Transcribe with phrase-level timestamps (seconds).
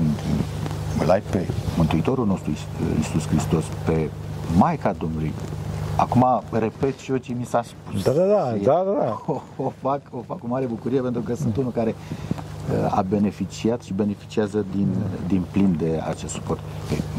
[0.00, 0.14] când
[1.02, 2.50] îl ai pe Mântuitorul nostru
[2.96, 4.10] Iisus Hristos, pe
[4.56, 5.32] Maica Domnului,
[5.96, 8.02] Acum repet și eu ce mi s-a spus.
[8.02, 9.22] Da, da, da, da, da, da.
[9.32, 13.02] O, o, fac, o fac cu mare bucurie pentru că sunt unul care uh, a
[13.02, 14.88] beneficiat și beneficiază din,
[15.26, 16.60] din plin de acest suport.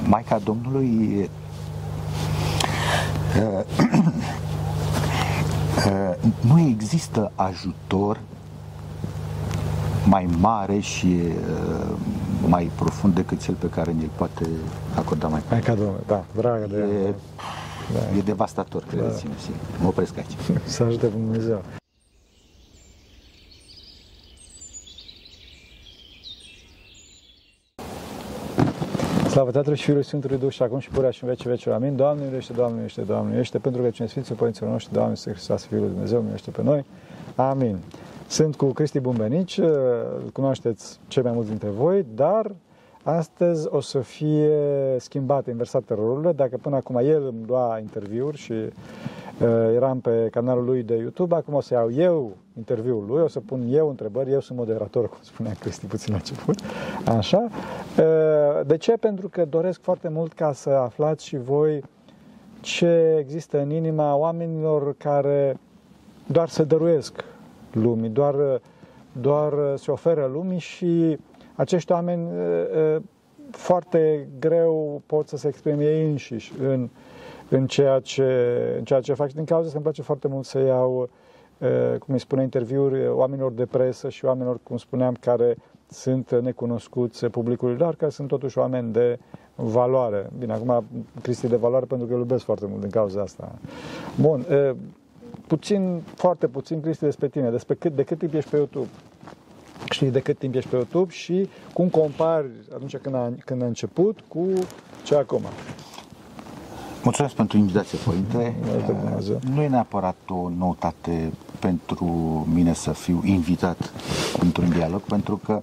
[0.08, 1.30] Maica Domnului
[3.38, 3.64] uh,
[5.88, 8.20] uh, nu există ajutor
[10.08, 11.18] mai mare și
[12.48, 14.48] mai profund decât cel pe care ne-l poate
[14.96, 17.14] acorda mai Maica Domnului, da, dragă de e,
[17.94, 18.18] da.
[18.18, 19.78] e devastator, credeți-mă, da.
[19.82, 20.36] mă opresc aici.
[20.64, 21.62] Să ajute Dumnezeu.
[29.32, 31.72] Slavă Tatălui și Fiului Sfântului Duh și acum și purea și în vecii vecii.
[31.72, 31.96] Amin.
[31.96, 35.66] Doamne iubește, Doamne iubește, Doamne iubește, pentru că cine Sfinții Părinților noștri, Doamne Sfântul Hristos,
[35.66, 36.86] Fiul lui Dumnezeu, iubește pe noi.
[37.36, 37.78] Amin.
[38.32, 42.52] Sunt cu Cristi Bumbenici, îl cunoașteți cei mai mulți dintre voi, dar
[43.04, 44.50] Astăzi o să fie
[44.98, 46.32] schimbate, inversate rolurile.
[46.32, 48.70] Dacă până acum el îmi lua interviuri și uh,
[49.76, 53.40] eram pe canalul lui de YouTube, acum o să iau eu interviul lui, o să
[53.40, 56.60] pun eu întrebări, eu sunt moderator, cum spunea Cristi puțin la început.
[57.06, 57.48] Așa.
[57.98, 58.92] Uh, de ce?
[58.92, 61.84] Pentru că doresc foarte mult ca să aflați și voi
[62.60, 65.58] ce există în inima oamenilor care
[66.28, 67.24] doar se dăruiesc
[67.72, 68.62] lumii, doar,
[69.22, 71.18] doar se oferă lumii și
[71.56, 72.28] acești oameni
[73.52, 76.90] foarte greu pot să se exprime ei înșiși în,
[77.50, 78.26] în, ceea ce,
[78.78, 81.10] în ceea ce fac și din cauza că îmi place foarte mult să iau,
[82.00, 85.56] cum îi spune, interviuri oamenilor de presă și oamenilor, cum spuneam, care
[85.88, 89.20] sunt necunoscuți publicului dar care sunt totuși oameni de
[89.56, 90.30] valoare.
[90.38, 90.86] Bine, acum
[91.22, 93.52] Cristi de valoare pentru că îl iubesc foarte mult din cauza asta.
[94.22, 94.46] Bun,
[95.56, 98.88] puțin, foarte puțin, Cristi, despre tine, despre cât, de cât timp ești pe YouTube
[99.90, 103.66] și de cât timp ești pe YouTube și cum compari atunci când a, când a
[103.66, 104.48] început cu
[105.04, 105.42] ce acum.
[107.04, 108.56] Mulțumesc pentru invitație, Părinte.
[109.54, 112.06] Nu e neapărat o noutate pentru
[112.54, 113.94] mine să fiu invitat
[114.40, 115.62] într-un dialog, pentru că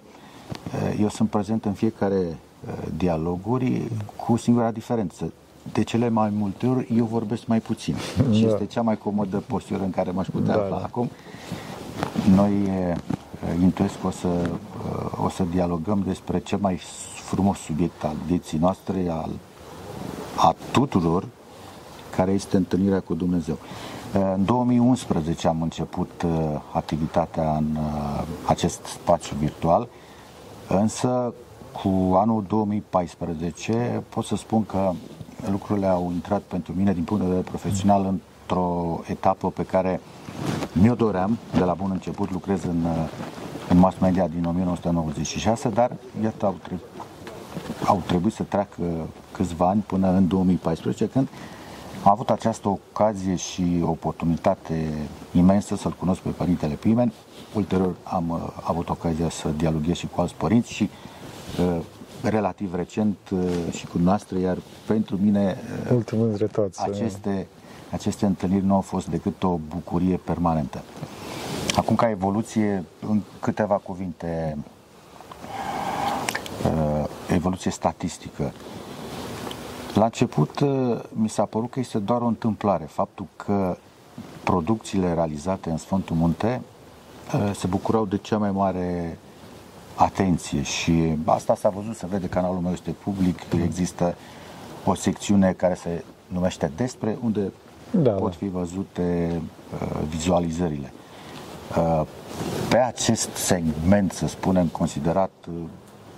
[0.72, 3.82] eh, eu sunt prezent în fiecare eh, dialoguri
[4.16, 5.32] cu singura diferență.
[5.72, 7.94] De cele mai multe ori eu vorbesc mai puțin
[8.26, 8.32] da.
[8.32, 10.84] și este cea mai comodă postură în care m-aș putea da, afla da.
[10.84, 11.10] acum.
[12.34, 12.96] Noi eh,
[13.42, 16.76] Uh, intuiesc că o să, uh, o să dialogăm despre cel mai
[17.14, 19.30] frumos subiect al vieții noastre, al,
[20.36, 21.26] a tuturor,
[22.16, 23.58] care este întâlnirea cu Dumnezeu.
[24.16, 26.24] Uh, în 2011 am început
[26.72, 27.76] activitatea în
[28.46, 29.88] acest spațiu virtual,
[30.68, 31.34] însă
[31.82, 34.92] cu anul 2014 pot să spun că
[35.50, 40.00] lucrurile au intrat pentru mine din punct de vedere profesional într-o etapă pe care
[40.72, 42.86] mi-o doream de la bun început, lucrez în,
[43.68, 45.90] în mass media din 1996, dar
[46.22, 46.80] iată au, tre-
[47.84, 48.82] au trebuit să treacă
[49.32, 51.28] câțiva ani până în 2014, când
[52.04, 54.92] am avut această ocazie și oportunitate
[55.32, 57.12] imensă să-l cunosc pe Părintele Pimen.
[57.54, 60.90] Ulterior am uh, avut ocazia să dialoghez și cu alți părinți și
[61.60, 61.76] uh,
[62.22, 63.40] relativ recent uh,
[63.70, 65.56] și cu noastră, iar pentru mine
[65.92, 67.46] uh, toți, aceste
[67.90, 70.82] aceste întâlniri nu au fost decât o bucurie permanentă.
[71.76, 74.58] Acum, ca evoluție, în câteva cuvinte,
[76.64, 78.52] uh, evoluție statistică.
[79.94, 82.84] La început, uh, mi s-a părut că este doar o întâmplare.
[82.84, 83.76] Faptul că
[84.44, 86.60] producțiile realizate în Sfântul Munte
[87.34, 89.18] uh, se bucurau de cea mai mare
[89.98, 94.14] atenție și asta s-a văzut, se vede, canalul meu este public, există
[94.84, 97.52] o secțiune care se numește Despre, unde
[97.90, 99.40] da, pot fi văzute
[99.72, 100.92] uh, vizualizările.
[101.76, 102.02] Uh,
[102.68, 105.54] pe acest segment, să spunem, considerat uh,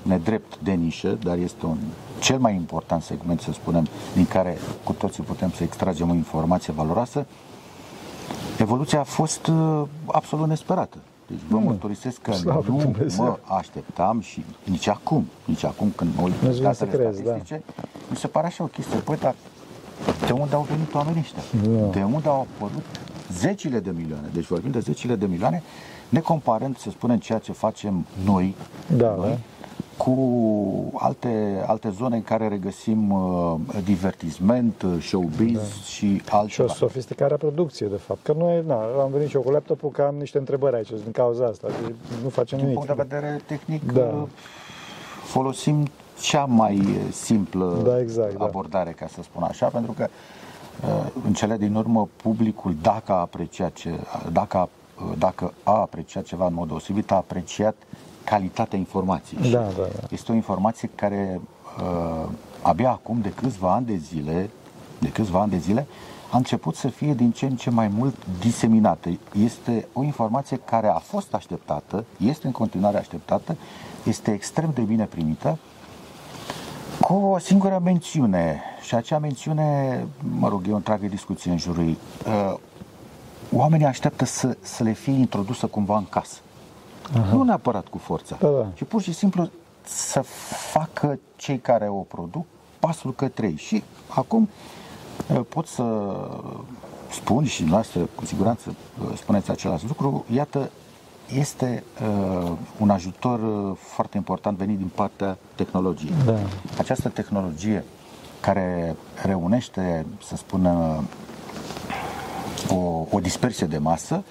[0.03, 1.79] nedrept de nișă, dar este un
[2.19, 6.73] cel mai important segment, să spunem, din care cu toții putem să extragem o informație
[6.73, 7.27] valoroasă,
[8.59, 10.97] evoluția a fost uh, absolut nesperată.
[11.31, 11.65] Deci vă mm.
[11.65, 13.25] mărturisesc că Slavă nu Dumnezeu.
[13.25, 17.29] mă așteptam și nici acum, nici acum când mă uit pe datele crezi, da.
[17.29, 17.83] statistice, da.
[18.11, 18.99] mi se pare așa o chestie.
[18.99, 19.35] Păi, dar
[20.27, 21.43] de unde au venit oamenii ăștia?
[21.63, 21.87] Da.
[21.87, 22.85] De unde au apărut
[23.33, 24.29] zecile de milioane?
[24.33, 25.63] Deci vorbim de zecile de milioane,
[26.09, 28.55] ne comparând, să spunem, ceea ce facem noi,
[28.97, 29.39] da, noi da.
[30.05, 33.55] Cu alte, alte zone în care regăsim uh,
[33.85, 35.63] divertisment, uh, showbiz da.
[35.85, 36.69] și altceva.
[36.69, 38.23] Și o sofisticare a producției, de fapt.
[38.23, 41.13] Că noi, na, am venit și eu cu laptopul, că am niște întrebări aici din
[41.13, 41.69] cauza asta.
[41.69, 42.85] Deci nu facem din nimic.
[42.85, 44.01] Din punct de vedere tehnic, da.
[44.01, 44.23] Uh,
[45.25, 45.87] folosim
[46.21, 48.45] cea mai eh, simplă da, exact, da.
[48.45, 49.05] abordare, da.
[49.05, 50.07] ca să spun așa, pentru că
[50.85, 53.91] eh, în cele din urmă publicul, dacă a apreciat, ce,
[54.33, 54.69] dacă a,
[55.19, 57.75] dacă a apreciat ceva în mod deosebit, a apreciat
[58.25, 59.51] calitatea informației.
[59.51, 60.07] Da, da, da.
[60.11, 61.41] Este o informație care
[61.79, 62.29] uh,
[62.63, 64.51] abia acum de câțiva ani de zile,
[64.99, 65.87] de câțiva ani de zile,
[66.31, 69.09] a început să fie din ce în ce mai mult diseminată.
[69.45, 73.57] Este o informație care a fost așteptată, este în continuare așteptată,
[74.05, 75.59] este extrem de bine primită,
[77.01, 78.63] cu o singură mențiune.
[78.83, 79.99] Și acea mențiune,
[80.39, 81.99] mă rog, e o întreagă discuție în jurul ei.
[82.27, 82.55] Uh,
[83.53, 86.39] oamenii așteaptă să, să le fie introdusă cumva în casă.
[87.15, 87.35] Aha.
[87.35, 88.67] Nu neapărat cu forța, Da, da.
[88.75, 89.51] ci pur și simplu
[89.85, 90.21] să
[90.71, 92.47] facă cei care o produc
[92.79, 93.57] pasul către ei.
[93.57, 94.49] Și acum
[95.35, 95.85] uh, pot să
[97.11, 100.71] spun și noastră, cu siguranță uh, spuneți același lucru, iată,
[101.39, 106.13] este uh, un ajutor uh, foarte important venit din partea tehnologiei.
[106.25, 106.39] Da.
[106.79, 107.85] Această tehnologie
[108.41, 111.03] care reunește, să spună,
[112.69, 114.25] o, o dispersie de masă,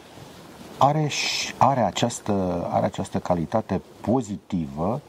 [0.79, 5.01] are, și- are, această, are această calitate pozitivă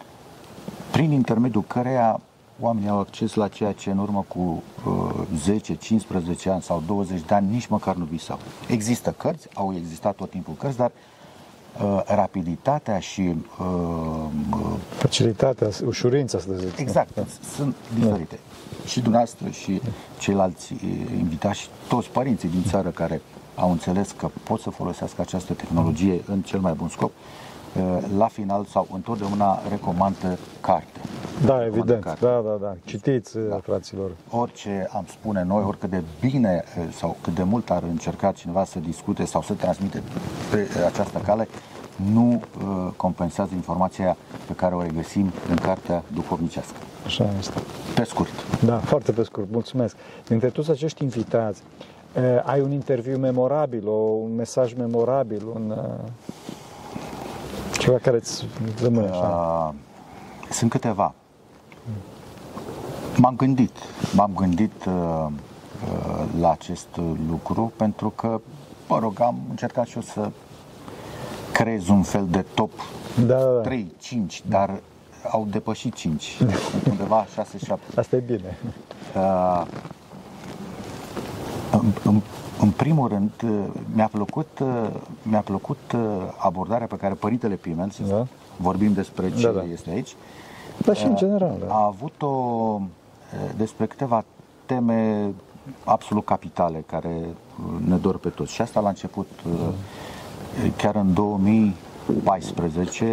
[0.90, 2.20] prin intermediul căreia
[2.60, 7.20] oamenii au acces la ceea ce în urmă cu uh, 10, 15 ani sau 20
[7.26, 8.38] de ani nici măcar nu visau.
[8.68, 10.90] Există cărți, au existat tot timpul cărți, dar
[11.82, 13.66] uh, rapiditatea și uh,
[14.52, 16.78] uh, Facilitatea, ușurința, să zic.
[16.78, 18.38] Exact, sunt diferite.
[18.86, 19.80] Și dumneavoastră și
[20.18, 20.78] ceilalți eh,
[21.18, 23.20] invitați, și toți părinții din țară care
[23.54, 27.12] au înțeles că pot să folosească această tehnologie în cel mai bun scop,
[27.76, 27.82] eh,
[28.16, 31.00] la final sau întotdeauna recomandă carte.
[31.46, 32.02] Da, Recomandă evident.
[32.04, 32.24] carte.
[32.24, 32.74] Da, da, da.
[32.84, 33.60] Citiți, da.
[33.62, 34.10] fraților.
[34.30, 38.64] Orice am spune noi, oricât de bine eh, sau cât de mult ar încerca cineva
[38.64, 40.02] să discute sau să transmite
[40.50, 41.48] pe această cale,
[42.12, 46.76] nu eh, compensează informația pe care o regăsim în cartea duhovnicească.
[47.04, 47.60] Așa este.
[47.94, 48.60] Pe scurt.
[48.64, 49.96] Da, foarte pe scurt, mulțumesc.
[50.28, 51.86] Dintre toți acești invitați, eh,
[52.44, 56.10] ai un interviu memorabil, o, un mesaj memorabil, un eh,
[57.78, 58.46] ceva care îți
[58.82, 59.74] rămâne așa.
[59.74, 59.74] Uh,
[60.50, 61.14] sunt câteva.
[63.16, 63.76] M-am gândit,
[64.14, 66.88] m-am gândit uh, uh, la acest
[67.28, 68.40] lucru pentru că,
[68.88, 70.30] mă rog, am încercat și eu să
[71.52, 72.70] creez un fel de top
[73.26, 73.60] Da, da, da.
[73.60, 74.80] 3, 5, dar
[75.30, 76.38] au depășit 5,
[76.90, 77.80] undeva 6, 7.
[77.96, 78.58] Asta e bine.
[79.16, 79.62] Uh,
[81.72, 82.20] în, în,
[82.60, 83.50] în primul rând, uh,
[83.94, 84.68] mi-a plăcut, uh,
[85.22, 86.00] mi-a plăcut uh,
[86.36, 88.26] abordarea pe care Părintele Pimen, Da.
[88.56, 89.62] vorbim despre ce Da, da.
[89.72, 90.14] este aici,
[90.84, 91.74] Dar și în general, da.
[91.74, 92.80] a avut-o uh,
[93.56, 94.24] despre câteva
[94.66, 95.30] teme
[95.84, 97.34] absolut capitale care uh,
[97.88, 98.52] ne dor pe toți.
[98.52, 99.52] Și asta la început, uh,
[100.76, 103.04] chiar în 2014,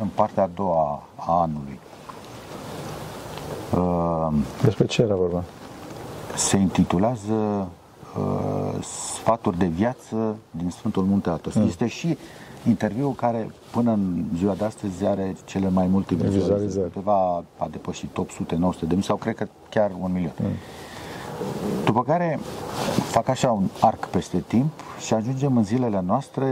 [0.00, 1.78] în partea a doua a anului.
[3.76, 4.28] Uh,
[4.62, 5.42] Despre ce era vorba?
[6.38, 7.68] Se intitulează
[8.18, 11.54] uh, Sfaturi de viață din Sfântul Munte Atos.
[11.54, 11.66] Mm.
[11.66, 12.18] Este și
[12.66, 16.44] interviul care până în ziua de astăzi are cele mai multe vizualizări.
[16.44, 16.86] Vizualizări.
[16.86, 20.32] Câteva a depășit 800, 900 de mii sau cred că chiar un milion.
[20.40, 20.46] Mm.
[21.84, 22.38] După care
[23.10, 26.46] fac așa un arc peste timp și ajungem în zilele noastre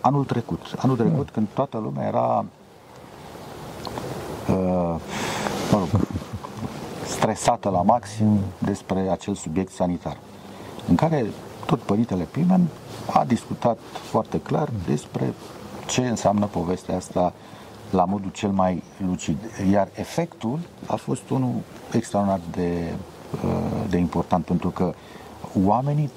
[0.00, 0.60] anul trecut.
[0.76, 2.44] Anul trecut când toată lumea era
[4.48, 5.00] uh,
[5.72, 5.88] mă rog,
[7.16, 10.16] stresată la maxim despre acel subiect sanitar,
[10.88, 11.26] în care
[11.66, 12.66] tot Părintele Pimen
[13.12, 15.34] a discutat foarte clar despre
[15.86, 17.32] ce înseamnă povestea asta
[17.90, 19.36] la modul cel mai lucid.
[19.70, 21.54] Iar efectul a fost unul
[21.92, 22.92] extraordinar de,
[23.44, 23.50] uh,
[23.88, 24.94] de important, pentru că
[25.64, 26.10] oamenii,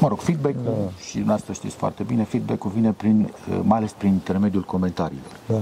[0.00, 4.12] mă rog, feedback-ul, și dumneavoastră știți foarte bine, feedback-ul vine prin, uh, mai ales prin
[4.12, 5.32] intermediul comentariilor.
[5.46, 5.60] Da.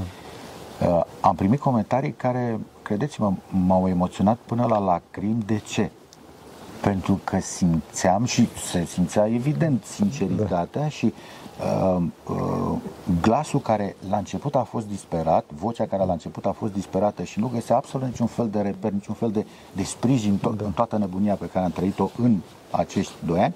[0.87, 5.42] Uh, am primit comentarii care, credeți-mă, m-au emoționat până la lacrimi.
[5.46, 5.90] De ce?
[6.80, 11.12] Pentru că simțeam și se simțea evident sinceritatea și
[11.60, 12.78] uh, uh,
[13.20, 17.40] glasul care la început a fost disperat, vocea care la început a fost disperată și
[17.40, 20.98] nu găsea absolut niciun fel de reper, niciun fel de, de sprijin to- în toată
[20.98, 22.36] nebunia pe care am trăit-o în
[22.70, 23.54] acești doi ani,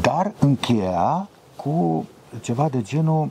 [0.00, 2.04] dar încheia cu
[2.40, 3.30] ceva de genul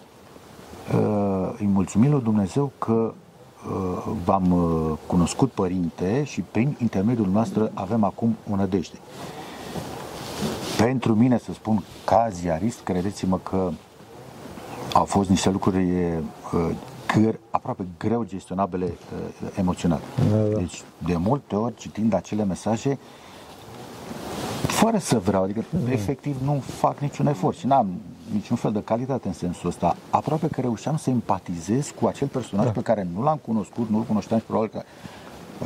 [0.94, 3.14] uh, îi mulțumim lui Dumnezeu că uh,
[4.26, 8.98] v-am uh, cunoscut părinte și prin intermediul noastră avem acum o nădejde.
[10.78, 13.72] Pentru mine, să spun, ca ziarist, credeți-mă că
[14.94, 16.70] au fost niște lucruri uh,
[17.08, 20.00] gr- aproape greu gestionabile uh, emoțional.
[20.32, 20.58] Da, da.
[20.58, 22.98] Deci, de multe ori, citind acele mesaje,
[24.68, 27.88] fără să vreau, adică efectiv nu fac niciun efort și n-am
[28.32, 29.96] niciun fel de calitate în sensul ăsta.
[30.10, 32.72] Aproape că reușeam să empatizez cu acel personaj Da.
[32.72, 34.84] pe care nu l-am cunoscut, nu-l cunoșteam și probabil că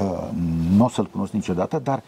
[0.03, 0.29] uh,
[0.77, 2.03] nu o să-l cunosc niciodată, dar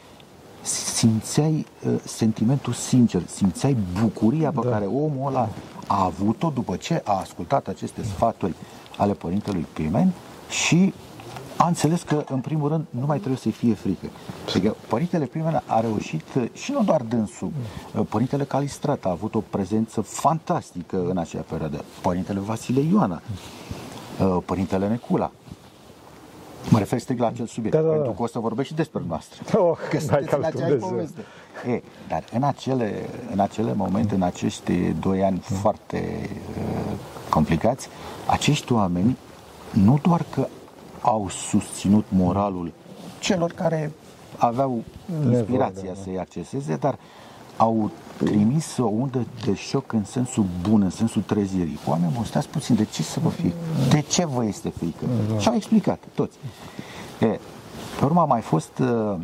[0.61, 4.69] simțeai uh, sentimentul sincer, simțeai bucuria pe Da.
[4.69, 5.49] care omul ăla
[5.87, 8.53] a avut-o după ce a ascultat aceste sfaturi
[8.97, 10.11] ale părintelui Pimen
[10.49, 10.93] și
[11.61, 14.05] a înțeles că, în primul rând, nu mai trebuie să-i fie frică.
[14.47, 16.23] Adică Părintele Pimen a reușit,
[16.53, 17.51] și nu doar dânsul,
[18.09, 23.21] Părintele Calistrat a avut o prezență fantastică în acea perioadă, Părintele Vasile Ioana,
[24.45, 25.31] Părintele Necula.
[26.69, 27.93] Mă refer strict la acel subiect, da, da, da.
[27.93, 29.59] pentru că o să vorbesc și despre noastră.
[29.59, 31.21] Oh, că sunteți în aceeași poveste.
[31.67, 35.57] E, dar în acele, în acele momente, în acești doi ani mm.
[35.57, 36.91] foarte uh,
[37.29, 37.87] complicați,
[38.25, 39.17] acești oameni
[39.73, 40.47] nu doar că
[41.01, 42.71] au susținut moralul
[43.19, 43.91] celor care
[44.37, 44.83] aveau
[45.25, 46.01] inspirația da.
[46.03, 46.97] să-i acceseze, dar
[47.57, 51.79] au trimis o undă de șoc în sensul bun, în sensul trezirii.
[51.87, 53.53] Oamenii mă stați puțin, de ce să vă fie?
[53.89, 55.05] De ce vă este frică?
[55.31, 55.39] Da.
[55.39, 56.37] Și au explicat, toți.
[57.19, 57.39] E,
[57.99, 59.15] pe urmă a mai fost uh,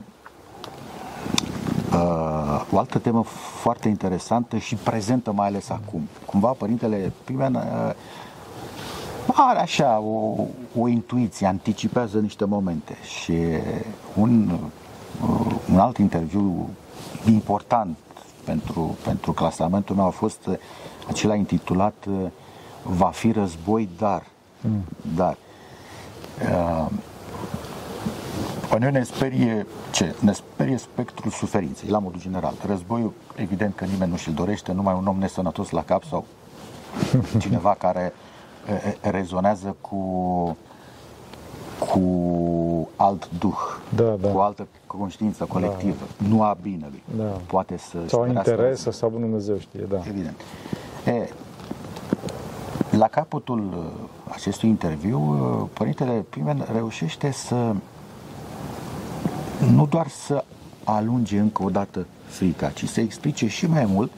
[1.94, 3.24] uh, o altă temă
[3.62, 6.08] foarte interesantă și prezentă mai ales acum.
[6.26, 7.62] Cumva Părintele Pimen uh,
[9.34, 10.36] are așa o,
[10.80, 13.38] o intuiție, anticipează niște momente și
[14.16, 14.50] un,
[15.22, 16.70] uh, un alt interviu
[17.28, 17.98] important
[18.44, 20.50] pentru, pentru clasamentul meu a fost
[21.08, 22.28] acela intitulat uh,
[22.88, 24.24] Va fi război, dar.
[24.62, 24.84] Mm.
[25.16, 25.38] Dar.
[26.42, 26.88] Uh,
[28.70, 30.16] pe noi ne sperie ce?
[30.20, 32.54] Ne sperie spectrul suferinței, la modul general.
[32.66, 36.26] Războiul, evident că nimeni nu și-l dorește, numai un om nesănătos la cap sau
[37.40, 38.14] cineva care
[39.02, 40.58] rezonează cu
[41.80, 43.58] cu alt duh,
[43.96, 44.30] da, da.
[44.30, 46.28] cu altă conștiință colectivă, da.
[46.28, 47.04] nu a binelui.
[47.18, 47.24] Da.
[47.24, 49.98] Poate să Sau interes sau Dumnezeu știe, da.
[50.08, 50.42] Evident.
[51.06, 51.30] E,
[52.98, 57.76] la capătul uh, acestui interviu, uh, Părintele Pimen reușește să
[59.72, 60.44] nu doar să
[60.84, 64.12] alunge încă o dată frica, ci să explice și mai mult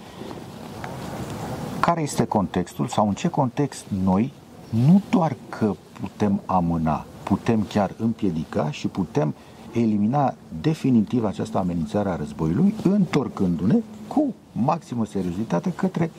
[1.88, 4.34] care este contextul sau în ce context noi
[4.70, 9.36] nu doar că putem amâna, putem chiar împiedica și putem
[9.74, 13.76] elimina definitiv această amenințare a războiului, întorcându-ne
[14.08, 16.12] cu maximă seriozitate către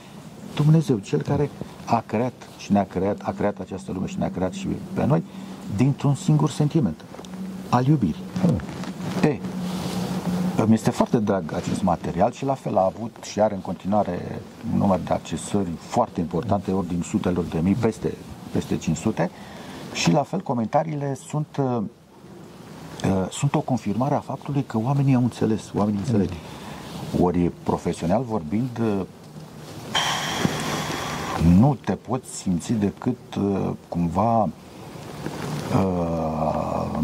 [0.54, 1.50] Dumnezeu, Cel care
[1.84, 5.22] a creat și ne-a creat, a creat această lume și ne-a creat și pe noi
[5.76, 7.04] dintr-un singur sentiment,
[7.68, 8.22] al iubirii.
[9.22, 9.38] E,
[10.66, 14.40] mi este foarte drag acest material și la fel a avut și are în continuare
[14.72, 18.14] un număr de accesări foarte importante, ori din sutelor de mii, peste,
[18.52, 19.30] peste 500
[19.92, 21.82] și la fel comentariile sunt uh,
[23.04, 26.28] uh, sunt o confirmare a faptului că oamenii au înțeles, oamenii înțeleg.
[27.20, 29.00] Ori profesional vorbind, uh,
[31.58, 34.48] nu te poți simți decât uh, cumva
[35.74, 36.98] uh,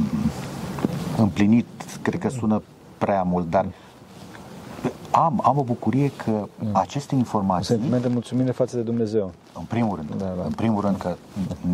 [1.16, 1.66] împlinit,
[2.02, 2.62] cred că sună
[3.04, 3.66] prea mult, dar
[5.10, 6.68] am, am o bucurie că mm.
[6.72, 7.74] aceste informații...
[7.74, 9.32] Un sentiment de mulțumire față de Dumnezeu.
[9.58, 10.14] În primul rând.
[10.14, 10.44] Da, da.
[10.44, 11.16] În primul rând că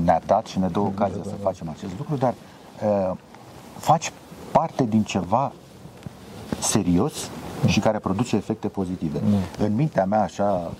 [0.04, 1.30] ne-a dat și ne dă ocazia da, da, da.
[1.30, 2.34] să facem acest lucru, dar
[2.84, 3.16] uh,
[3.76, 4.12] faci
[4.50, 5.52] parte din ceva
[6.60, 7.30] serios
[7.62, 7.68] mm.
[7.68, 9.20] și care produce efecte pozitive.
[9.24, 9.64] Mm.
[9.64, 10.72] În mintea mea, așa,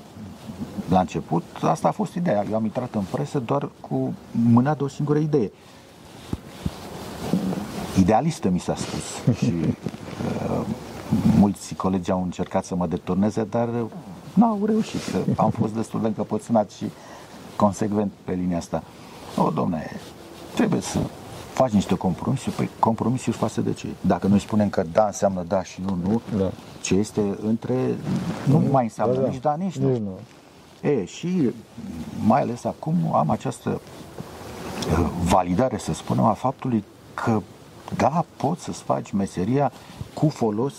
[0.89, 2.45] la început, asta a fost ideea.
[2.51, 5.51] Eu am intrat în presă doar cu mâna de o singură idee.
[7.99, 9.05] Idealistă mi s-a spus.
[9.39, 9.75] și uh,
[11.39, 13.69] mulți colegi au încercat să mă deturneze, dar
[14.35, 15.01] n-au reușit.
[15.37, 16.91] Am fost destul de încăpățânat și
[17.57, 18.83] consecvent pe linia asta.
[19.37, 19.91] O, domne,
[20.55, 20.99] trebuie să
[21.53, 23.87] faci niște compromisuri, păi compromisuri față de ce?
[24.01, 26.51] Dacă noi spunem că da înseamnă da și nu, nu, da.
[26.81, 27.97] ce este între,
[28.45, 29.29] nu mai înseamnă da, da.
[29.29, 29.89] nici da, nici nu.
[29.89, 30.19] nu.
[30.89, 31.51] E, și
[32.27, 37.41] mai ales acum am această uh, validare, să spunem, a faptului că
[37.97, 39.73] da, poți să-ți faci meseria
[40.15, 40.75] cu folos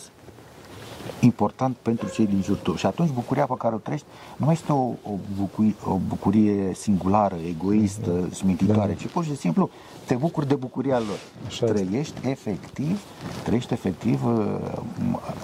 [1.19, 2.75] important pentru cei din jurul tău.
[2.75, 4.07] Și atunci bucuria pe care o trăiești
[4.37, 8.35] nu mai este o, o, bucurie, o bucurie singulară, egoistă, da.
[8.35, 9.69] smintitoare, ci pur și simplu
[10.05, 11.19] te bucuri de bucuria lor.
[11.45, 12.29] Așa trăiești este.
[12.29, 13.01] efectiv,
[13.43, 14.57] trăiești efectiv uh,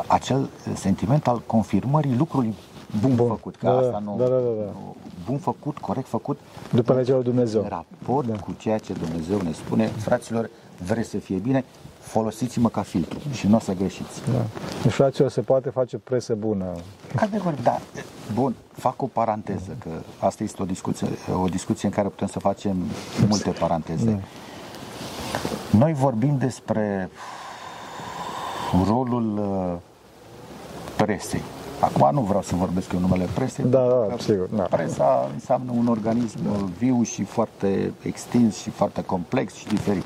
[0.07, 2.53] acel sentiment al confirmării lucrului
[3.01, 3.27] bun, bun.
[3.27, 3.55] făcut.
[3.55, 4.71] Că da, asta nu, da, da, da, da.
[5.25, 6.39] Bun făcut, corect făcut.
[6.71, 7.61] După legea lui Dumnezeu.
[7.61, 8.35] În raport da.
[8.35, 10.49] cu ceea ce Dumnezeu ne spune, fraților,
[10.85, 11.65] vreți să fie bine,
[12.07, 14.21] folosiți-mă ca filtru și nu o să greșiți.
[14.31, 14.45] Da.
[14.83, 16.65] Deci, fraților, se poate face presă bună.
[17.15, 17.79] Categoric, da.
[18.33, 21.07] Bun, fac o paranteză, că asta este o discuție,
[21.41, 22.75] o discuție în care putem să facem
[23.27, 24.05] multe paranteze.
[24.11, 24.19] Da.
[25.77, 27.09] Noi vorbim despre
[28.85, 29.77] rolul uh,
[30.95, 31.41] presei.
[31.79, 33.65] Acum nu vreau să vorbesc în numele presei.
[33.65, 34.47] Da, da, sigur.
[34.55, 34.63] Da.
[34.63, 36.65] Presa înseamnă un organism da.
[36.77, 40.05] viu și foarte extins și foarte complex și diferit.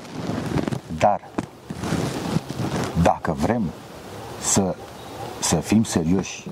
[0.98, 1.20] Dar
[3.22, 3.62] dacă vrem
[4.40, 4.74] să,
[5.40, 6.48] să fim serioși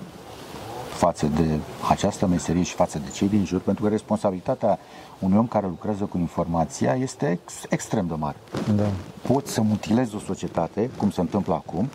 [0.88, 1.58] față de
[1.88, 4.78] această meserie și față de cei din jur, pentru că responsabilitatea
[5.18, 8.36] unui om care lucrează cu informația este ex, extrem de mare.
[8.76, 8.82] Da.
[9.32, 11.88] Poți să mutilezi o societate, cum se întâmplă acum,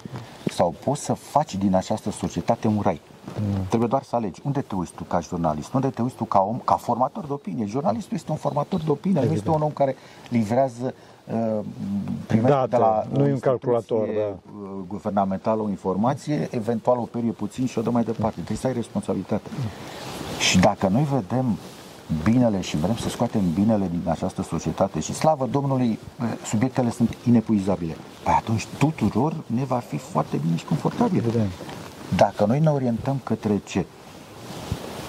[0.52, 3.02] sau poți să faci din această societate un rai.
[3.40, 3.66] Mm.
[3.68, 4.42] Trebuie doar să alegi.
[4.44, 5.74] Unde te uiți tu ca jurnalist?
[5.74, 7.66] Unde te uiți tu ca om, ca formator de opinie?
[7.66, 9.30] Jurnalistul este un formator de opinie, Evident.
[9.30, 9.96] nu este un om care
[10.30, 10.94] livrează
[11.34, 11.66] uh,
[12.42, 14.12] Date, de la nu e un calculator da.
[14.12, 18.36] Uh, guvernamentală o informație, eventual o perie puțin și o dă mai departe.
[18.36, 19.50] Trebuie să ai responsabilitate.
[20.40, 21.58] Și dacă noi vedem
[22.24, 27.18] binele și vrem să scoatem binele din această societate și slavă Domnului, uh, subiectele sunt
[27.28, 27.96] inepuizabile.
[28.24, 31.18] Păi atunci tuturor ne va fi foarte bine și confortabil.
[31.18, 31.52] Evident.
[32.16, 33.86] Dacă noi ne orientăm către ce?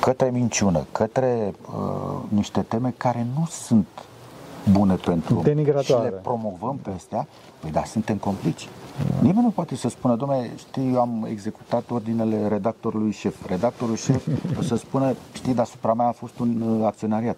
[0.01, 3.87] Către minciună, către uh, niște teme care nu sunt
[4.71, 7.27] bune pentru om și le promovăm pe astea,
[7.61, 8.69] păi da, suntem complici.
[9.09, 9.15] Da.
[9.21, 13.47] Nimeni nu poate să spună, domnule, știi, eu am executat ordinele redactorului șef.
[13.47, 14.27] Redactorul șef
[14.59, 17.37] o să spună, știi, deasupra mea a fost un uh, acționariat.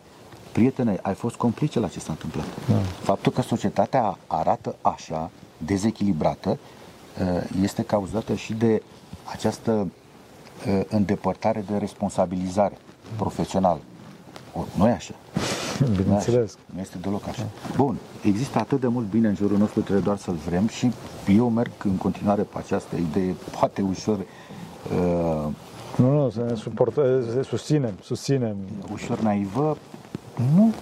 [0.53, 2.47] Prietene, ai fost complice la ce s-a întâmplat.
[2.69, 2.75] Da.
[3.03, 8.83] Faptul că societatea arată așa, dezechilibrată, uh, este cauzată și de
[9.33, 9.71] această
[10.67, 12.79] uh, îndepărtare de responsabilizare
[13.17, 13.81] profesională.
[14.75, 15.15] Nu e așa.
[16.03, 16.57] Bineînțeles.
[16.75, 17.47] Nu este deloc așa.
[17.77, 20.93] Bun, există atât de mult bine în jurul nostru, trebuie doar să-l vrem și
[21.37, 25.53] eu merg în continuare pe această idee, poate ușor uh,
[25.97, 28.57] nu, nu, să ne suportă, să susținem, susținem.
[28.93, 29.77] Ușor naivă,
[30.55, 30.73] nu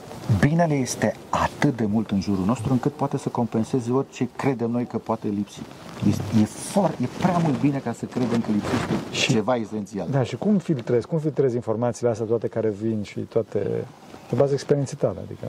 [0.41, 4.87] binele este atât de mult în jurul nostru încât poate să compenseze orice credem noi
[4.87, 5.61] că poate lipsi.
[6.09, 10.07] Este, e, foarte, e prea mult bine ca să credem că lipsește și, ceva esențial.
[10.11, 11.07] Da, și cum filtrezi?
[11.07, 13.85] Cum filtrezi informațiile astea toate care vin și toate
[14.29, 15.19] pe bază experienței tale?
[15.25, 15.47] Adică...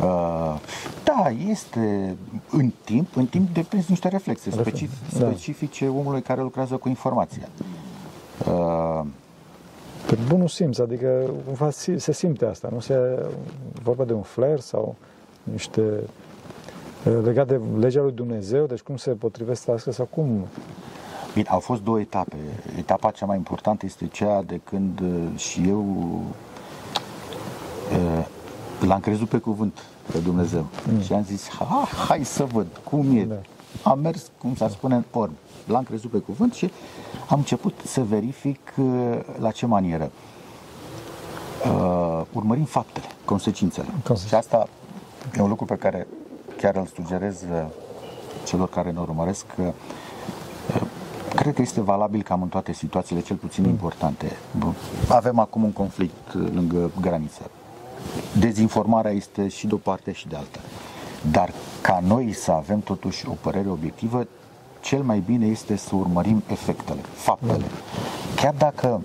[0.00, 0.60] Uh,
[1.04, 2.16] da, este
[2.50, 5.26] în timp, în timp depinde niște reflexe specific, da.
[5.26, 7.48] specifice omului care lucrează cu informația.
[8.48, 9.04] Uh,
[10.06, 13.26] pe bunul simț, adică cumva se simte asta, nu se
[13.82, 14.96] vorba de un flair sau
[15.42, 15.82] niște
[17.22, 20.46] legat de legea lui Dumnezeu, deci cum se potrivesc asta sau cum?
[21.34, 22.36] Bine, au fost două etape.
[22.78, 25.02] Etapa cea mai importantă este cea de când
[25.36, 25.84] și eu
[28.80, 31.00] l-am crezut pe cuvânt pe Dumnezeu mm.
[31.00, 33.24] și am zis, ha, hai să văd cum e.
[33.24, 33.34] Da.
[33.82, 35.32] Am mers, cum s-ar spune, în orb.
[35.66, 36.70] L-am crezut pe cuvânt și
[37.28, 38.58] am început să verific
[39.38, 40.10] la ce manieră.
[41.64, 43.86] Uh, urmărim faptele, consecințele.
[43.86, 44.28] Consecințe.
[44.28, 44.68] Și asta
[45.36, 46.06] e un lucru pe care
[46.56, 47.66] chiar îl sugerez uh,
[48.46, 50.82] celor care ne urmăresc că uh,
[51.34, 54.36] cred că este valabil cam în toate situațiile, cel puțin importante.
[55.08, 57.50] Avem acum un conflict uh, lângă graniță.
[58.38, 60.60] Dezinformarea este și de o parte și de alta.
[61.30, 64.26] Dar ca noi să avem totuși o părere obiectivă,
[64.80, 67.64] cel mai bine este să urmărim efectele, faptele.
[68.36, 69.04] Chiar dacă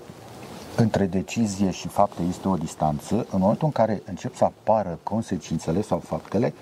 [0.76, 5.82] între decizie și fapte este o distanță, în momentul în care încep să apară consecințele
[5.82, 6.54] sau faptele,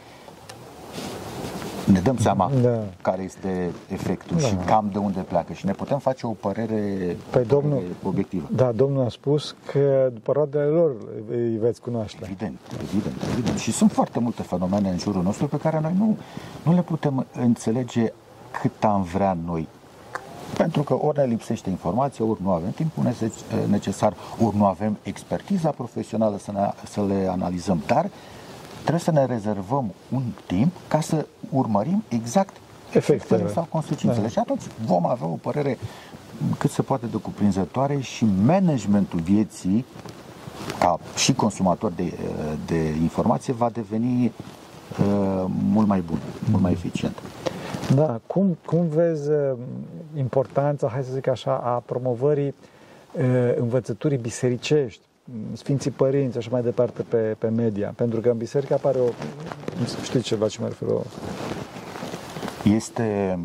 [1.93, 2.79] ne dăm seama da.
[3.03, 4.47] care este efectul da.
[4.47, 8.49] și cam de unde pleacă și ne putem face o părere, păi domnul, obiectivă.
[8.51, 10.91] Da, domnul a spus că după roadele lor
[11.31, 12.19] îi veți cunoaște.
[12.23, 13.59] Evident, evident, evident.
[13.59, 16.17] Și sunt foarte multe fenomene în jurul nostru pe care noi nu,
[16.63, 18.13] nu le putem înțelege
[18.61, 19.69] cât am vrea noi.
[20.57, 23.15] Pentru că ori ne lipsește informație, ori nu avem timpul
[23.69, 27.83] necesar, ori nu avem expertiza profesională să, ne, să le analizăm.
[27.87, 28.11] Dar
[28.79, 32.57] trebuie să ne rezervăm un timp ca să urmărim exact
[32.93, 34.23] efectele sau consecințele.
[34.23, 34.29] Da.
[34.29, 35.79] Și atunci vom avea o părere
[36.59, 39.85] cât se poate de cuprinzătoare și managementul vieții
[40.79, 42.13] ca și consumator de,
[42.67, 46.19] de informație va deveni uh, mult mai bun,
[46.51, 47.23] mult mai eficient.
[47.95, 49.53] Da, cum, cum vezi uh,
[50.17, 52.55] importanța, hai să zic așa, a promovării
[53.13, 53.25] uh,
[53.57, 55.01] învățăturii bisericești
[55.53, 57.93] Sfinții Părinți, așa mai departe, pe, pe media.
[57.97, 59.09] Pentru că în biserică apare o...
[60.03, 60.89] Știi ceva ce mă refer?
[60.89, 61.03] O...
[62.65, 63.39] Este...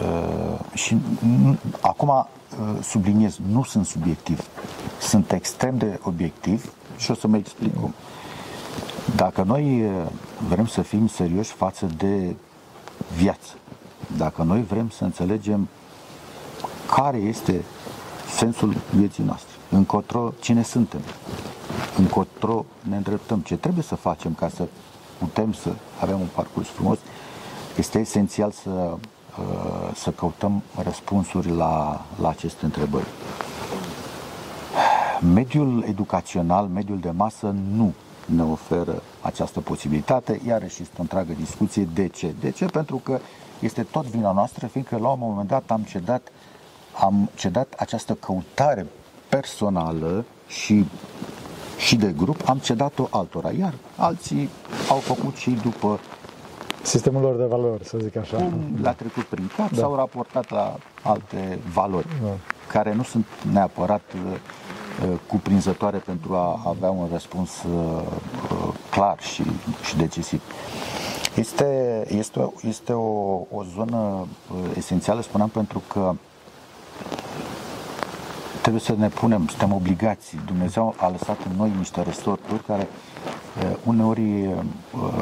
[0.00, 4.48] Uh, și uh, acum uh, subliniez, nu sunt subiectiv.
[5.00, 7.94] Sunt extrem de obiectiv și o să mă explic cum.
[9.16, 9.90] Dacă noi uh,
[10.48, 12.34] vrem să fim serioși față de
[13.16, 13.54] viață,
[14.16, 15.68] dacă noi vrem să înțelegem
[16.96, 17.64] care este
[18.36, 21.00] sensul vieții noastre, încotro cine suntem,
[21.98, 24.66] încotro ne îndreptăm, ce trebuie să facem ca să
[25.18, 26.98] putem să avem un parcurs frumos,
[27.76, 33.06] este esențial să, uh, să căutăm răspunsuri la, la aceste întrebări.
[35.34, 37.92] Mediul educațional, mediul de masă nu
[38.26, 41.88] ne oferă această posibilitate, iarăși este o întreagă discuție.
[41.94, 42.34] De ce?
[42.40, 42.64] De ce?
[42.64, 43.18] Pentru că
[43.60, 46.28] este tot vina noastră, fiindcă la un moment dat am cedat,
[47.00, 48.86] am cedat această căutare
[49.34, 50.84] personală și,
[51.78, 54.48] și de grup am cedat-o altora, iar alții
[54.88, 56.00] au făcut și după
[56.82, 58.36] sistemul lor de valori, să zic așa.
[58.36, 59.76] Cum le-a trecut prin cap da.
[59.76, 62.28] sau raportat la alte valori, da.
[62.68, 64.38] care nu sunt neapărat uh,
[65.26, 68.02] cuprinzătoare pentru a avea un răspuns uh,
[68.52, 69.42] uh, clar și,
[69.84, 70.42] și decisiv.
[71.36, 74.26] Este, este, este o, o zonă
[74.76, 76.14] esențială, spuneam, pentru că
[78.64, 80.36] trebuie să ne punem, suntem obligați.
[80.46, 84.52] Dumnezeu a lăsat în noi niște resorturi care uh, uneori uh,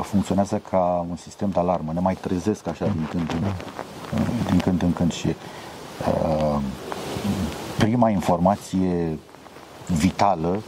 [0.03, 1.93] funcționează ca un sistem de alarmă.
[1.93, 6.61] Ne mai trezesc așa din când în, uh, din când, în când și uh,
[7.79, 9.19] prima informație
[9.87, 10.63] vitală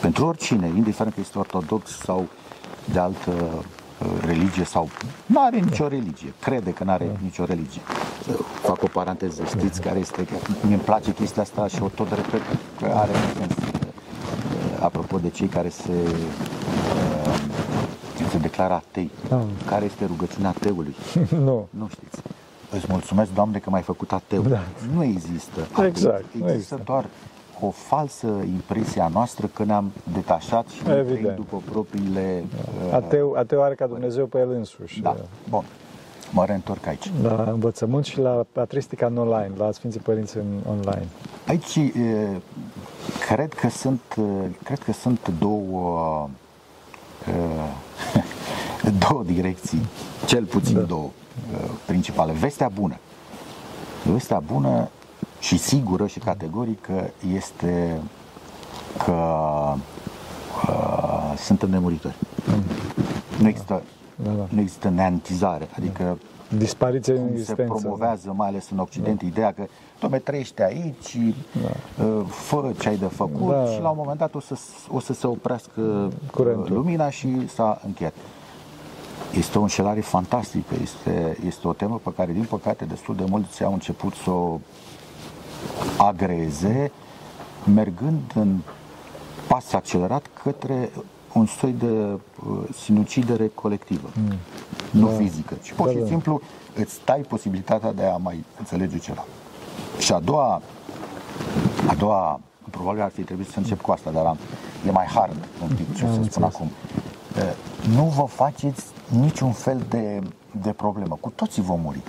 [0.00, 2.26] pentru oricine, indiferent că este ortodox sau
[2.92, 3.32] de altă
[4.20, 4.88] religie sau
[5.26, 7.82] nu are nicio religie, crede că nu are nicio religie
[8.62, 10.26] fac o paranteză, știți care este,
[10.66, 12.40] mi îmi place chestia asta și o tot repet
[12.80, 13.52] că are sens.
[14.80, 15.92] Apropo de cei care se,
[18.30, 19.44] se declară atei, da.
[19.66, 20.94] care este rugăciunea ateului?
[21.48, 21.68] nu.
[21.70, 22.22] Nu știți.
[22.72, 24.42] Îți mulțumesc, Doamne, că m-ai făcut ateu.
[24.42, 24.60] Da.
[24.94, 25.60] Nu există.
[25.72, 25.86] Ateu.
[25.86, 26.24] Exact.
[26.24, 27.04] Există, există doar
[27.60, 31.02] o falsă impresie a noastră că ne-am detașat și ne
[31.36, 32.44] după propriile...
[32.90, 32.96] Da.
[32.96, 35.00] Ateu, ateu are ca Dumnezeu pe el însuși.
[35.00, 35.16] Da.
[35.48, 35.64] Bun
[36.32, 37.10] mă reîntorc aici.
[37.22, 41.06] La învățământ și la patristica în online, la Sfinții Părinți în online.
[41.46, 41.78] Aici
[43.28, 44.00] cred că sunt,
[44.62, 46.28] cred că sunt două,
[49.08, 49.86] două direcții,
[50.26, 50.80] cel puțin da.
[50.80, 51.10] două
[51.86, 52.32] principale.
[52.32, 52.96] Vestea bună.
[54.04, 54.88] Vestea bună
[55.40, 58.00] și sigură și categorică este
[59.04, 59.12] că
[60.66, 62.14] uh, suntem nemuritori.
[62.46, 62.62] Mm.
[63.40, 63.82] Nu există
[64.22, 64.46] da, da.
[64.48, 66.18] nu există neantizare, adică
[66.56, 67.62] dispariție în existență.
[67.62, 69.26] se promovează, mai ales în Occident, da.
[69.26, 69.66] ideea că,
[70.00, 71.16] domne, trăiește aici,
[71.62, 72.04] da.
[72.04, 73.66] Uh, fă ce ai de făcut da.
[73.66, 76.74] și la un moment dat o să, o să se oprească uh, Curentul.
[76.74, 78.14] lumina și s-a încheiat.
[79.36, 83.64] Este o înșelare fantastică, este, este o temă pe care, din păcate, destul de mulți
[83.64, 84.58] au început să o
[85.98, 86.92] agreze,
[87.74, 88.58] mergând în
[89.48, 90.90] pas accelerat către
[91.38, 92.18] un soi de uh,
[92.74, 94.36] sinucidere colectivă, mm.
[94.90, 95.12] nu da.
[95.12, 96.06] fizică, ci pur da, și da.
[96.06, 96.40] simplu
[96.74, 99.24] îți tai posibilitatea de a mai înțelege ceva.
[99.98, 100.62] Și a doua,
[101.88, 104.38] a doua, probabil ar fi trebuit să încep cu asta, dar am,
[104.86, 106.70] e mai hard un pic ce să spun acum.
[107.36, 110.20] Uh, nu vă faceți niciun fel de
[110.62, 111.18] de problemă.
[111.20, 112.02] Cu toții vom muri.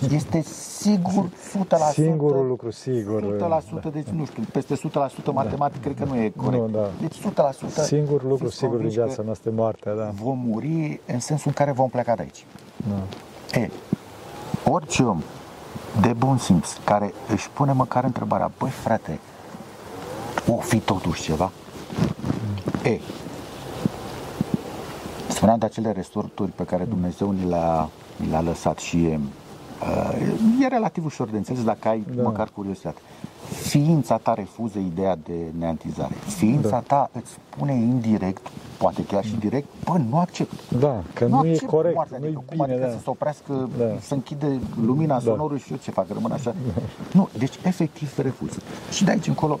[0.00, 1.30] Deci este sigur 100%.
[1.92, 3.36] Singurul lucru, sigur.
[3.36, 3.38] 100%,
[3.82, 3.88] da.
[3.88, 4.78] deci nu știu, peste 100%
[5.32, 6.62] matematic cred că nu e corect.
[6.62, 6.90] Nu, da.
[7.00, 7.16] Deci
[7.80, 7.84] 100%.
[7.84, 10.10] Singurul lucru, sigur, din viața noastră moartea, da.
[10.22, 12.46] Vom muri în sensul în care vom pleca de aici.
[12.88, 13.60] Da.
[13.60, 13.70] E,
[14.64, 15.22] orice om
[16.00, 19.18] de bun simț care își pune măcar întrebarea, băi frate,
[20.48, 21.50] o fi totuși ceva?
[22.84, 22.90] Mm.
[22.90, 23.00] E,
[25.30, 29.20] Spuneam de acele resorturi pe care Dumnezeu ni le-a, ni le-a lăsat și e,
[29.82, 32.22] uh, e relativ ușor de înțeles dacă ai da.
[32.22, 33.00] măcar curiozitate.
[33.50, 36.14] Ființa ta refuză ideea de neantizare.
[36.14, 36.78] Ființa da.
[36.78, 38.46] ta îți spune indirect,
[38.78, 40.52] poate chiar și direct, bă, nu accept.
[40.78, 42.92] Da, că nu, nu e corect, moartea, nu adică, e bine, adică da.
[42.92, 43.84] să se oprească, da.
[44.00, 45.20] să închide lumina, da.
[45.20, 46.54] sonorul și eu ce fac, rămân așa.
[46.74, 46.82] Da.
[47.12, 48.58] Nu, deci efectiv refuză.
[48.92, 49.58] Și de aici încolo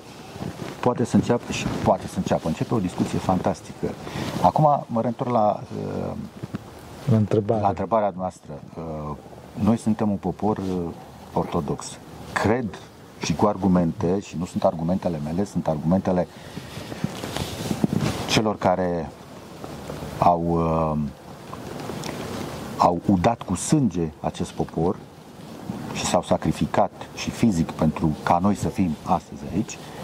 [0.80, 2.48] poate să înceapă și poate să înceapă.
[2.48, 3.90] Începe o discuție fantastică.
[4.42, 6.12] Acum mă reîntorc la, uh,
[7.10, 7.60] la, întrebare.
[7.60, 8.52] la întrebarea noastră.
[8.76, 9.16] Uh,
[9.62, 10.64] noi suntem un popor uh,
[11.32, 11.98] ortodox.
[12.32, 12.78] Cred
[13.22, 16.26] și cu argumente, și nu sunt argumentele mele, sunt argumentele
[18.28, 19.10] celor care
[20.18, 20.58] au,
[22.76, 24.96] au udat cu sânge acest popor
[25.92, 29.99] și s-au sacrificat și fizic pentru ca noi să fim astăzi aici, Uh,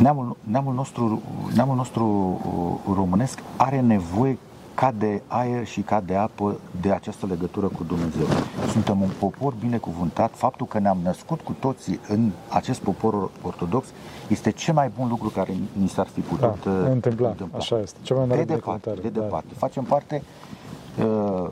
[0.00, 1.22] neamul, neamul, nostru,
[1.54, 2.04] neamul nostru
[2.86, 4.38] uh, românesc are nevoie
[4.74, 8.26] ca de aer și ca de apă de această legătură cu Dumnezeu.
[8.70, 10.34] Suntem un popor binecuvântat.
[10.34, 13.86] Faptul că ne-am născut cu toții în acest popor ortodox
[14.28, 17.28] este cel mai bun lucru care ni s-ar fi putut da, uh, întâmpla.
[17.28, 17.58] întâmpla.
[17.58, 17.98] Așa este.
[18.02, 19.20] Cel mai mare de departe, de da.
[19.20, 19.48] departe.
[19.50, 19.58] Da.
[19.58, 20.22] Facem parte
[20.98, 21.50] uh,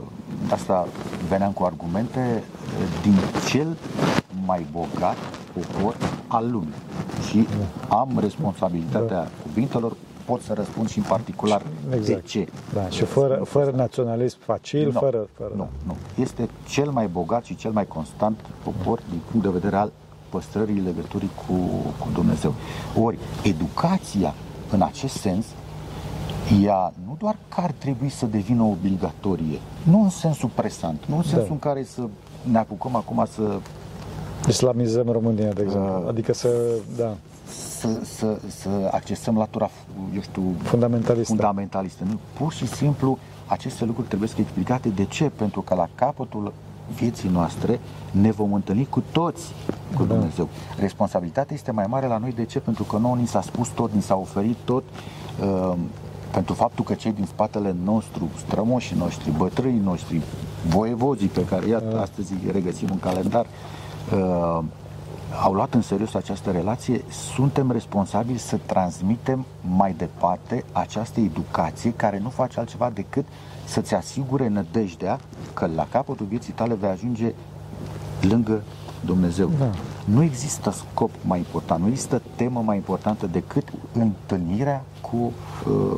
[0.50, 0.86] asta
[1.28, 2.42] veneam cu argumente
[3.02, 3.14] din
[3.48, 3.76] cel
[4.46, 5.16] mai bogat
[5.60, 6.74] popor al lumii.
[7.28, 7.46] Și
[7.88, 9.28] am responsabilitatea da.
[9.42, 12.06] cuvintelor, pot să răspund și în particular exact.
[12.06, 12.46] de ce.
[12.74, 15.52] Da, și fără, fără naționalism facil, nu, fără, fără...
[15.56, 15.96] Nu, nu.
[16.14, 19.92] Este cel mai bogat și cel mai constant popor din punct de vedere al
[20.28, 21.52] păstrării legăturii cu,
[21.98, 22.54] cu Dumnezeu.
[23.02, 24.34] Ori, educația
[24.70, 25.46] în acest sens,
[26.62, 31.22] ea nu doar că ar trebui să devină obligatorie, nu în sensul presant, nu în
[31.22, 31.28] da.
[31.28, 31.52] sensul da.
[31.52, 32.02] în care să
[32.50, 33.58] ne apucăm acum să
[34.48, 36.00] Islamizăm România, de exemplu.
[36.02, 36.48] Uh, adică să,
[36.96, 37.14] da.
[37.78, 39.70] Să, să, să accesăm latura,
[40.14, 41.34] eu știu, fundamentalistă.
[41.34, 42.04] fundamentalistă.
[42.08, 42.18] Nu?
[42.38, 44.88] Pur și simplu, aceste lucruri trebuie să fie explicate.
[44.88, 45.30] De ce?
[45.36, 46.52] Pentru că la capătul
[46.94, 47.80] vieții noastre
[48.10, 49.52] ne vom întâlni cu toți
[49.96, 50.14] cu da.
[50.14, 50.48] Dumnezeu.
[50.78, 52.32] Responsabilitatea este mai mare la noi.
[52.32, 52.58] De ce?
[52.58, 54.82] Pentru că nouă ni s-a spus tot, ni s-a oferit tot.
[55.40, 55.72] Uh,
[56.30, 60.20] pentru faptul că cei din spatele nostru, strămoșii noștri, bătrânii noștri,
[60.68, 62.00] voievozii pe care, iată, da.
[62.00, 63.50] astăzi îi regăsim în calendar, uh,
[65.42, 69.44] au luat în serios această relație, suntem responsabili să transmitem
[69.76, 73.24] mai departe această educație care nu face altceva decât
[73.64, 75.18] să-ți asigure nădejdea
[75.54, 77.32] că la capătul vieții tale vei ajunge
[78.20, 78.62] lângă
[79.04, 79.50] Dumnezeu.
[79.58, 79.70] Da.
[80.04, 85.32] Nu există scop mai important, nu există temă mai importantă decât întâlnirea cu, uh,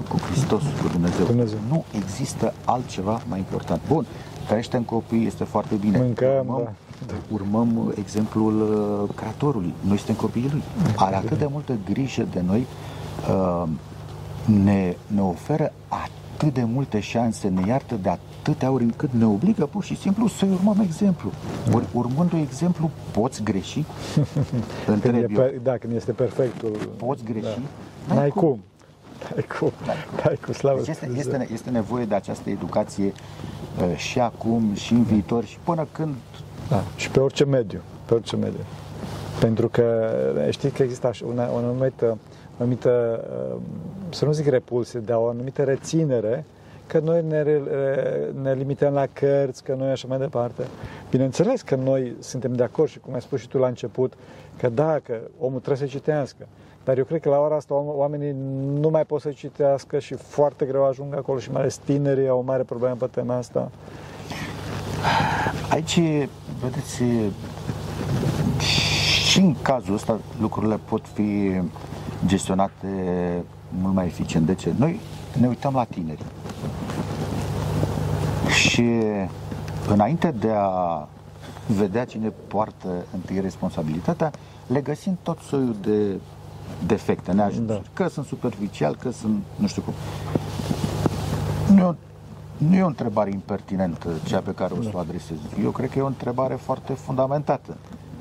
[0.09, 1.27] cu Hristos, cu Dumnezeu.
[1.27, 1.59] Dumnezeu.
[1.69, 3.81] Nu există altceva mai important.
[3.89, 4.07] Bun,
[4.49, 5.99] creștem copii, este foarte bine.
[5.99, 6.73] Mâncăm, urmăm, da.
[7.33, 9.75] Urmăm exemplul uh, Creatorului.
[9.81, 10.63] Noi suntem copiii Lui.
[10.97, 12.67] Are atât de multă grijă de noi,
[13.29, 13.69] uh,
[14.45, 19.67] ne, ne oferă atât de multe șanse, ne iartă de atâtea ori încât ne obligă
[19.67, 21.31] pur și simplu să-i urmăm exemplu.
[21.73, 23.85] Ur, urmând un exemplu, poți greși?
[24.87, 25.61] Întreb când e, eu.
[25.63, 26.77] Da, când este perfectul.
[26.97, 27.61] Poți greși?
[28.09, 28.15] Da.
[28.15, 28.41] N-ai cum.
[28.41, 28.61] cum.
[29.35, 29.73] Dai cu,
[30.23, 30.79] dai cu slavă.
[30.79, 35.59] Deci este, este, este nevoie de această educație uh, și acum, și în viitor, și
[35.65, 36.15] până când...
[36.69, 38.65] Da, și pe orice mediu, pe orice mediu.
[39.41, 40.13] Pentru că
[40.51, 42.19] știi că există una, o anumită,
[42.59, 43.61] o anumită, uh,
[44.11, 46.45] să nu zic repulsie, dar o anumită reținere
[46.87, 47.43] că noi ne,
[48.43, 50.63] ne limităm la cărți, că noi așa mai departe.
[51.11, 54.13] Bineînțeles că noi suntem de acord și cum ai spus și tu la început,
[54.59, 56.47] că da, că omul trebuie să citească.
[56.85, 58.35] Dar eu cred că la ora asta oamenii
[58.81, 62.39] nu mai pot să citească și foarte greu ajung acolo și mai ales tinerii au
[62.39, 63.71] o mare problemă pe tema asta.
[65.71, 66.01] Aici,
[66.61, 67.03] vedeți,
[69.29, 71.61] și în cazul ăsta lucrurile pot fi
[72.27, 72.87] gestionate
[73.81, 74.47] mult mai eficient.
[74.47, 74.73] De ce?
[74.77, 75.01] Noi
[75.41, 76.25] ne uităm la tineri.
[78.55, 78.91] Și
[79.89, 81.09] înainte de a
[81.67, 84.31] vedea cine poartă întâi responsabilitatea,
[84.67, 86.21] le găsim tot soiul de
[86.87, 87.83] defecte, neajunsuri.
[87.83, 88.05] Da.
[88.05, 89.95] Că sunt superficial, că sunt nu știu cum.
[91.75, 91.95] Nu e o,
[92.59, 95.01] nu e o întrebare impertinentă cea pe care o să o da.
[95.01, 95.37] adresez.
[95.63, 97.77] Eu cred că e o întrebare foarte fundamentată.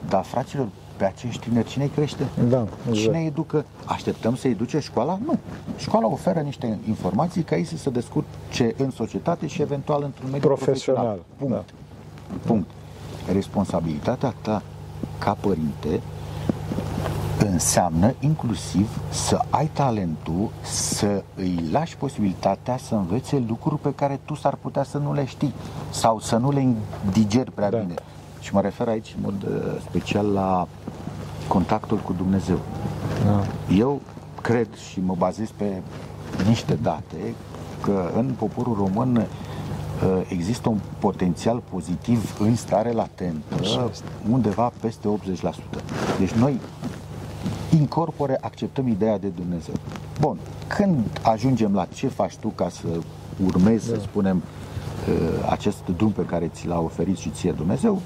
[0.09, 2.23] Dar, fraților, pe acești tineri cine îi crește?
[2.49, 2.93] Da, exact.
[2.93, 3.65] Cine îi educă?
[3.85, 5.19] Așteptăm să-i duce școala?
[5.25, 5.39] Nu.
[5.77, 10.47] Școala oferă niște informații ca ei să se descurce în societate și eventual într-un mediu
[10.47, 11.03] profesional.
[11.03, 11.25] profesional.
[11.37, 11.73] Punct.
[12.29, 12.37] Da.
[12.45, 12.69] Punct.
[13.31, 14.61] Responsabilitatea ta
[15.17, 16.01] ca părinte
[17.51, 24.35] înseamnă inclusiv să ai talentul, să îi lași posibilitatea să învețe lucruri pe care tu
[24.35, 25.53] s-ar putea să nu le știi
[25.89, 26.67] sau să nu le
[27.11, 27.77] digeri prea da.
[27.77, 27.93] bine.
[28.39, 30.67] Și mă refer aici în mod uh, special la
[31.47, 32.59] contactul cu Dumnezeu.
[33.25, 33.43] Da.
[33.75, 34.01] Eu
[34.41, 35.81] cred și mă bazez pe
[36.47, 37.33] niște date
[37.81, 39.25] că în poporul român uh,
[40.27, 43.55] există un potențial pozitiv în stare latentă
[44.29, 45.53] undeva peste 80%.
[46.19, 46.59] Deci noi
[47.77, 49.73] incorpore acceptăm ideea de Dumnezeu.
[50.19, 52.87] Bun, când ajungem la ce faci tu ca să
[53.45, 53.95] urmezi, da.
[53.95, 54.43] să spunem,
[55.09, 58.01] uh, acest drum pe care ți l-a oferit și ție Dumnezeu,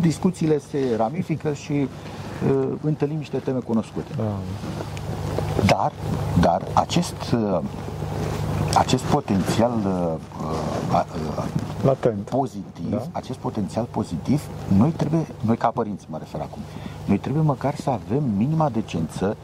[0.00, 4.10] discuțiile se ramifică și uh, întâlnim niște teme cunoscute.
[4.16, 4.38] Da.
[5.66, 5.92] Dar,
[6.40, 7.60] dar acest, uh,
[8.78, 9.72] acest potențial
[11.82, 13.02] latent pozitiv, da?
[13.12, 14.42] acest potențial pozitiv,
[14.76, 16.60] noi trebuie, noi ca părinți mă refer acum,
[17.10, 19.36] noi trebuie măcar să avem minima decență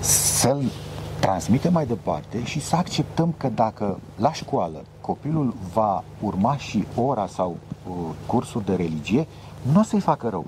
[0.00, 0.62] să-l
[1.20, 7.26] transmitem mai departe și să acceptăm că dacă la școală copilul va urma și ora
[7.26, 7.56] sau
[7.88, 7.94] uh,
[8.26, 9.26] cursuri de religie,
[9.72, 10.46] nu o să-i facă rău.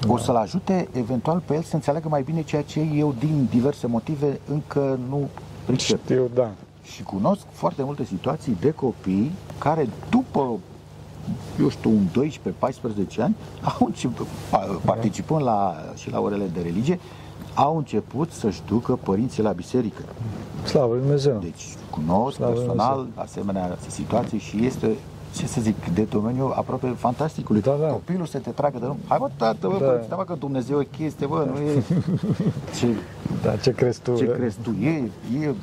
[0.00, 0.12] Da.
[0.12, 3.86] O să-l ajute eventual pe el să înțeleagă mai bine ceea ce eu din diverse
[3.86, 5.28] motive încă nu
[5.64, 6.02] pricep.
[6.02, 6.50] Știu, da.
[6.82, 10.58] Și cunosc foarte multe situații de copii care după
[11.60, 12.26] eu știu, un
[13.16, 13.36] 12-14 ani,
[13.78, 14.26] au început,
[14.84, 16.98] participând la, și la orele de religie,
[17.54, 20.02] au început să-și ducă părinții la biserică.
[20.64, 21.38] Slavă Lui Dumnezeu!
[21.40, 23.22] Deci cunosc Slavă personal Dumnezeu.
[23.22, 24.90] asemenea situații și este
[25.36, 27.60] ce să zic, de domeniu aproape fantasticului.
[27.60, 27.86] Da, da.
[27.86, 30.16] Copilul să te tragă de Hai mă, tată, bă, da.
[30.16, 31.82] bă, că Dumnezeu e chestie, bă, nu e...
[32.78, 32.86] Ce,
[33.42, 34.14] da, ce crezi tu?
[34.16, 34.32] Ce da?
[34.32, 34.70] crezi tu?
[34.82, 35.10] E,
[35.40, 35.54] e...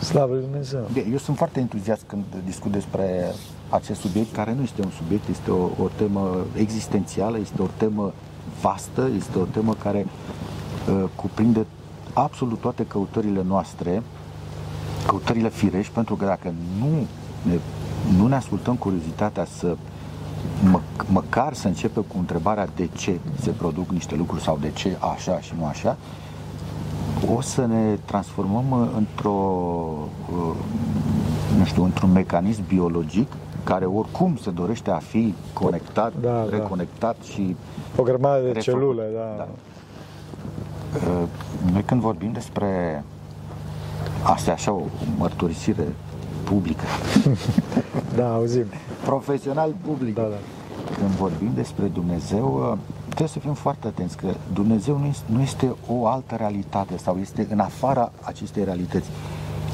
[0.00, 0.88] Slavă Lui Dumnezeu!
[1.10, 3.34] Eu sunt foarte entuziast când discut despre
[3.68, 8.12] acest subiect, care nu este un subiect, este o, o temă existențială, este o temă
[8.60, 11.66] vastă, este o temă care uh, cuprinde
[12.12, 14.02] absolut toate căutările noastre,
[15.06, 17.06] căutările firești, pentru că dacă nu
[17.42, 17.58] ne,
[18.16, 19.76] nu ne ascultăm curiozitatea să
[20.70, 24.96] mă, măcar să începe cu întrebarea de ce se produc niște lucruri sau de ce
[25.14, 25.96] așa și nu așa,
[27.34, 30.54] o să ne transformăm într-o, uh,
[31.58, 33.32] nu știu, într-un mecanism biologic
[33.66, 36.56] care oricum se dorește a fi conectat, da, da.
[36.56, 37.24] reconectat da.
[37.24, 37.56] și
[37.96, 38.80] o grămadă de refăcut.
[38.80, 39.34] celule, da.
[39.36, 39.48] da.
[40.94, 41.28] Uh,
[41.72, 43.02] noi când vorbim despre
[44.22, 44.82] asta așa o
[45.18, 45.86] mărturisire
[46.44, 46.84] publică.
[48.18, 48.64] da, auzim.
[49.04, 50.14] Profesional public.
[50.14, 50.36] Da, da.
[50.98, 55.40] Când vorbim despre Dumnezeu, uh, trebuie să fim foarte atenți că Dumnezeu nu este, nu
[55.40, 59.08] este o altă realitate sau este în afara acestei realități.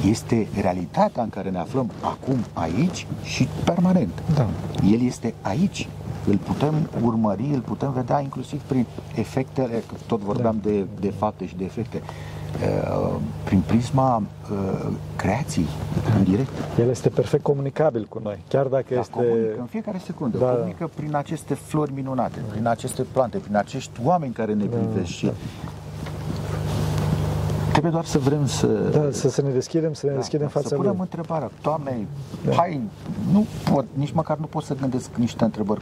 [0.09, 4.23] Este realitatea în care ne aflăm acum aici și permanent.
[4.35, 4.47] Da.
[4.91, 5.87] El este aici.
[6.27, 8.85] Îl putem urmări, îl putem vedea inclusiv prin
[9.15, 10.69] efectele, tot vorbeam da.
[10.69, 12.01] de, de fapte și de efecte.
[12.53, 15.65] Uh, prin prisma uh, creației,
[16.17, 16.49] în direct.
[16.79, 19.11] El este perfect comunicabil cu noi, chiar dacă da, este...
[19.11, 20.45] Comunică în fiecare secundă, da.
[20.45, 25.11] comunică prin aceste flori minunate, prin aceste plante, prin acești oameni care ne da, privesc
[25.11, 25.31] și da.
[27.83, 28.67] Trebuie doar să vrem să...
[28.67, 30.99] Da, să, să ne deschidem, să ne da, deschidem fața Să punem lui.
[30.99, 32.07] întrebarea, Doamne,
[32.45, 32.55] da.
[32.55, 32.81] hai,
[33.31, 35.81] nu pot, nici măcar nu pot să gândesc niște întrebări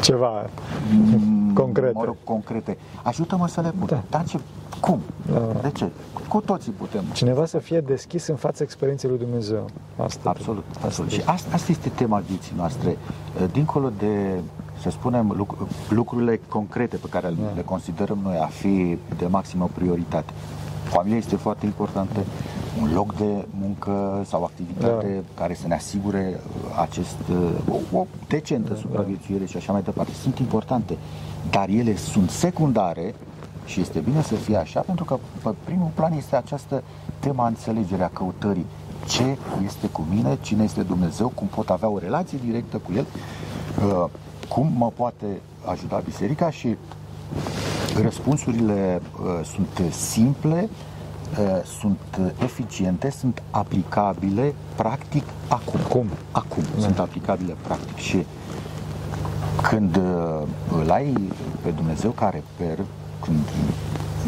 [0.00, 0.50] ceva
[0.92, 1.92] mm, concrete.
[1.94, 2.76] Mă rog, concrete.
[3.02, 3.86] Ajută-mă să le pun.
[3.86, 4.02] Da.
[4.10, 4.40] Dar ce,
[4.80, 5.00] cum?
[5.32, 5.38] Da.
[5.62, 5.90] De ce?
[6.28, 7.04] Cu toții putem.
[7.12, 9.66] Cineva să fie deschis în fața experienței lui Dumnezeu.
[9.96, 10.64] Asta absolut.
[10.84, 11.10] absolut.
[11.10, 12.96] Și asta, asta este tema vieții noastre.
[13.52, 14.40] Dincolo de
[14.80, 15.48] să spunem,
[15.88, 17.52] lucrurile concrete pe care da.
[17.54, 20.32] le considerăm noi a fi de maximă prioritate.
[20.84, 22.20] Familia este foarte importantă,
[22.82, 25.42] un loc de muncă sau activitate da.
[25.42, 28.78] care să ne asigure uh, acest, uh, o, o decentă da.
[28.78, 30.12] supraviețuire și așa mai departe.
[30.12, 30.96] Sunt importante,
[31.50, 33.14] dar ele sunt secundare
[33.64, 36.82] și este bine să fie așa pentru că pe primul plan este această
[37.18, 38.66] tema înțelegerea căutării.
[39.06, 43.06] Ce este cu mine, cine este Dumnezeu, cum pot avea o relație directă cu El,
[43.86, 44.10] uh,
[44.48, 45.26] cum mă poate
[45.64, 46.76] ajuta biserica și
[48.02, 50.68] Răspunsurile uh, sunt simple,
[51.40, 51.98] uh, sunt
[52.42, 55.80] eficiente, sunt aplicabile practic acum.
[55.80, 56.06] Acum.
[56.30, 56.80] Acum da.
[56.82, 58.26] sunt aplicabile practic și
[59.62, 60.42] când uh,
[60.82, 61.32] îl ai
[61.62, 62.78] pe Dumnezeu care per,
[63.20, 63.48] când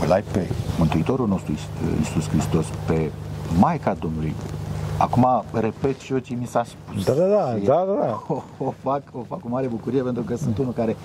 [0.05, 1.53] îl ai pe Mântuitorul nostru
[1.99, 3.11] Iisus Hristos, pe
[3.59, 4.35] Maica Domnului,
[4.99, 7.05] Acum repet și eu ce mi s-a spus.
[7.05, 7.95] Da, da, da, da, da.
[8.01, 8.23] da.
[8.29, 10.97] O, o, fac, o fac cu mare bucurie pentru că sunt unul care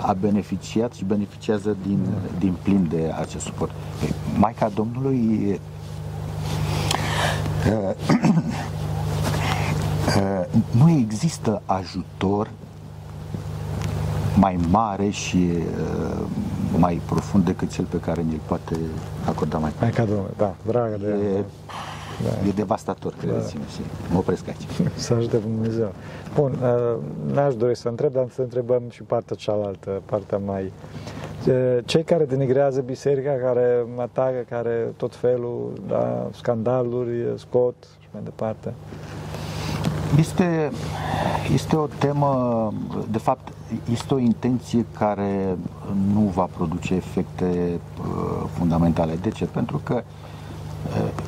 [0.00, 2.06] a beneficiat și beneficiază din,
[2.38, 3.70] din plin de acest suport.
[4.38, 5.60] Maica Domnului
[10.80, 12.50] nu există ajutor
[14.36, 15.48] mai mare și
[16.78, 18.76] mai profund decât cel pe care ne-l poate
[19.24, 19.76] acorda Maica.
[19.80, 21.44] Maica Domnului, da, dragă de e,
[22.22, 22.48] da.
[22.48, 23.70] E devastator, credeți-mă, da.
[23.70, 23.80] și
[24.12, 24.90] mă opresc aici.
[25.06, 25.92] Să ajute Dumnezeu.
[26.34, 30.72] Bun, uh, n-aș dori să întreb, dar să întrebăm și partea cealaltă, partea mai...
[31.84, 38.74] Cei care denigrează biserica, care atacă, care tot felul, da, scandaluri, scot și mai departe.
[40.18, 40.70] Este,
[41.52, 42.72] este o temă,
[43.10, 43.52] de fapt,
[43.92, 45.56] este o intenție care
[46.12, 47.44] nu va produce efecte
[48.00, 49.18] uh, fundamentale.
[49.22, 49.44] De ce?
[49.44, 50.27] Pentru că uh,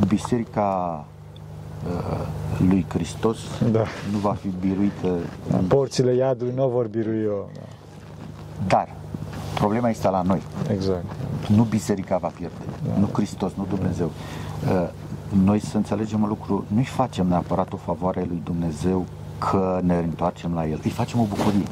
[0.08, 1.04] biserica
[1.86, 2.26] Uh,
[2.68, 3.38] lui Hristos
[3.72, 3.84] da.
[4.12, 5.08] nu va fi biruită.
[5.50, 7.50] Da, porțile iadului nu vor birui eu.
[7.54, 7.60] Da.
[8.66, 8.88] Dar
[9.54, 10.42] problema este la noi.
[10.70, 11.04] Exact.
[11.48, 12.98] Nu biserica va pierde, da.
[12.98, 14.10] nu Hristos, nu Dumnezeu.
[14.66, 14.88] Uh,
[15.44, 19.06] noi să înțelegem un lucru, nu-i facem neapărat o favoare lui Dumnezeu
[19.40, 20.81] că ne întoarcem la El.
[20.85, 21.66] Îi facem o bucurie.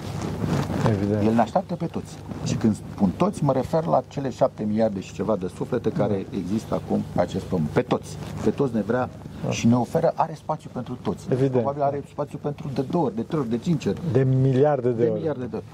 [0.88, 1.22] Evident.
[1.22, 2.16] El ne așteaptă pe toți.
[2.44, 6.26] Și când spun toți, mă refer la cele șapte miliarde și ceva de suflete care
[6.30, 7.68] există acum pe acest pământ.
[7.68, 8.16] Pe toți.
[8.44, 9.08] Pe toți ne vrea
[9.44, 9.50] da.
[9.50, 11.26] și ne oferă, are spațiu pentru toți.
[11.28, 11.52] Evident.
[11.52, 14.00] Probabil are spațiu pentru de două ori, de trei ori, de cinci ori.
[14.12, 15.18] De miliarde de, de ori.
[15.18, 15.64] miliarde de ori.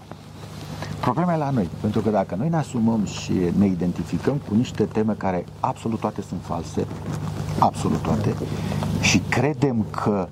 [1.00, 4.84] Problema e la noi, pentru că dacă noi ne asumăm și ne identificăm cu niște
[4.84, 6.86] teme care absolut toate sunt false,
[7.58, 8.34] absolut toate,
[9.00, 10.28] și credem că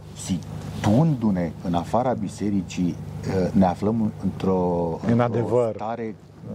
[0.82, 2.96] situându-ne în afara bisericii
[3.44, 6.14] uh, ne aflăm într-o, în într-o stare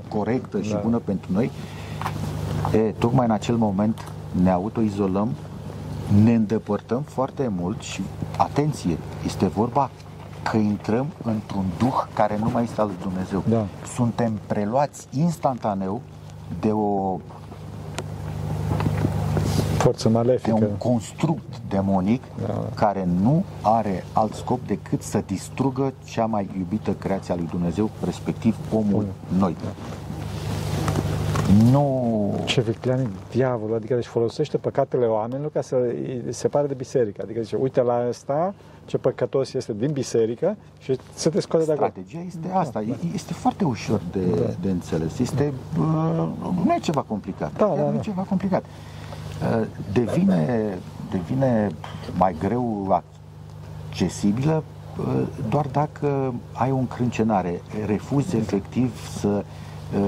[0.10, 0.80] corectă și da.
[0.84, 1.52] bună pentru noi,
[2.74, 4.12] e, tocmai în acel moment
[4.44, 5.30] ne autoizolăm,
[6.24, 8.02] ne îndepărtăm foarte mult și,
[8.38, 9.90] atenție, este vorba
[10.44, 13.44] că intrăm într-un duh care nu mai este al lui Dumnezeu.
[13.50, 13.66] Da.
[13.94, 16.02] Suntem preluați instantaneu
[16.60, 17.20] de o
[19.78, 20.56] forță malefică.
[20.60, 22.54] De un construct demonic da.
[22.76, 27.90] care nu are alt scop decât să distrugă cea mai iubită creație a lui Dumnezeu,
[28.06, 29.38] respectiv omul Bun.
[29.38, 29.56] noi.
[29.64, 29.70] Da.
[31.72, 32.34] nu...
[32.46, 37.22] Ce viclean diavolul, adică deci folosește păcatele oamenilor ca să îi separe de biserică.
[37.24, 38.54] Adică zice, uite la asta
[38.86, 41.90] ce păcătos este din biserică și să te scoate de acolo.
[41.90, 44.50] Strategia este asta, da, este foarte ușor de, da.
[44.62, 45.20] de înțeles.
[45.20, 46.28] Este, uh,
[46.66, 47.52] nu e ceva complicat.
[47.58, 47.98] Da, da, nu da.
[47.98, 48.62] e ceva complicat.
[48.62, 48.97] Uh,
[49.94, 50.78] devine,
[51.12, 51.70] devine
[52.18, 53.02] mai greu
[53.90, 54.64] accesibilă
[55.00, 59.44] uh, doar dacă ai o încrâncenare, refuzi efectiv să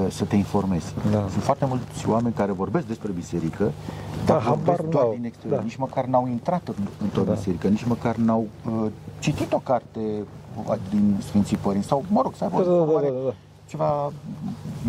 [0.08, 0.94] să te informezi.
[1.10, 1.26] Da.
[1.30, 5.14] Sunt foarte mulți oameni care vorbesc despre biserică, Da, dar vorbesc habar doar n-au.
[5.14, 5.58] din exterior.
[5.58, 5.64] Da.
[5.64, 7.32] Nici măcar n-au intrat în, într-o Da.
[7.32, 10.00] biserică, nici măcar n-au uh, citit o carte
[10.68, 13.34] uh, din Sfinții Părinți sau, mă rog, să aibă Da, da, da, informare da, da.
[13.70, 14.12] Ceva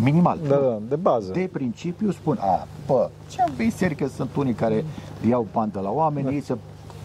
[0.02, 0.38] minimal.
[0.48, 1.32] Da, da, de bază.
[1.32, 4.84] De principiu spun, a, bă, ce biserică sunt unii care
[5.28, 6.32] iau bani de la oameni, Da.
[6.32, 6.56] ei se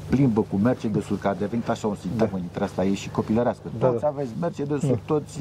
[0.09, 3.61] plimbă cu Mercedes-ul, care a devenit așa un sintagmă dintre asta, e și copilărească.
[3.79, 4.07] Da, Toți da.
[4.07, 5.39] aveți Mercedes-ul, toți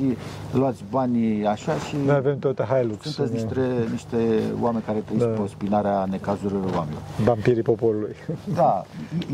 [0.52, 3.06] luați banii așa și Noi avem toate Hilux.
[3.10, 3.60] sunteți niște,
[3.90, 4.16] niște
[4.60, 5.32] oameni care trăiesc Da.
[5.42, 7.02] pe spinarea necazurilor oamenilor.
[7.24, 8.14] Vampirii poporului.
[8.54, 8.84] Da,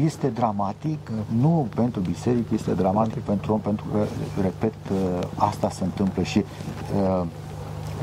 [0.04, 1.10] este dramatic,
[1.40, 3.98] nu pentru biserică, este dramatic pentru om, pentru că,
[4.42, 7.26] repet, uh, asta se întâmplă și uh,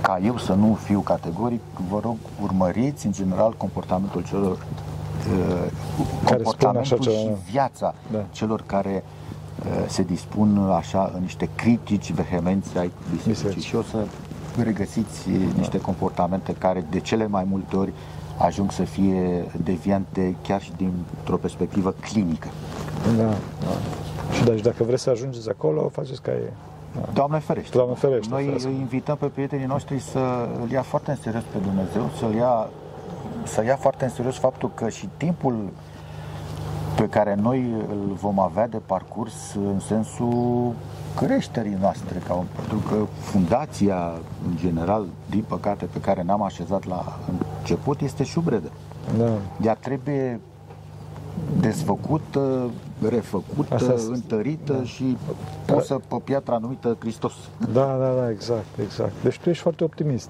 [0.01, 4.88] ca eu să nu fiu categoric, vă rog, urmăriți în general comportamentul celor uh, spun
[6.23, 7.31] comportamentul așa ceva, și da.
[7.51, 8.25] viața Da.
[8.31, 9.03] celor care
[9.59, 13.63] uh, se dispun așa în niște critici vehemenți ai bisericii Biserici.
[13.63, 13.97] și o să
[14.63, 17.93] regăsiți niște comportamente care de cele mai multe ori
[18.37, 22.47] ajung să fie deviante chiar și dintr-o perspectivă clinică.
[23.17, 23.33] Da, da.
[24.35, 26.53] Și deci dacă vreți să ajungeți acolo, faceți ca ei.
[27.13, 27.77] Doamne ferește!
[27.77, 28.67] Doamne ferește, Noi ferește.
[28.67, 32.69] îi invităm pe prietenii noștri să îl ia foarte în serios pe Dumnezeu, să-l ia,
[33.43, 35.69] să ia foarte în serios faptul că și timpul
[36.95, 40.73] pe care noi îl vom avea de parcurs în sensul
[41.15, 44.11] creșterii noastre, ca om, pentru că fundația,
[44.47, 47.19] în general, din păcate, pe care n-am așezat la
[47.59, 48.71] început, este șubredă.
[49.17, 49.29] Da.
[49.63, 50.39] Ea trebuie
[51.59, 52.69] desfăcută,
[53.09, 54.11] refăcută, Asta este.
[54.13, 54.83] întărită Da.
[54.83, 55.17] și
[55.65, 57.33] pusă pe piatra numită Hristos.
[57.73, 59.11] Da, da, da, exact, exact.
[59.23, 60.29] Deci tu ești foarte optimist.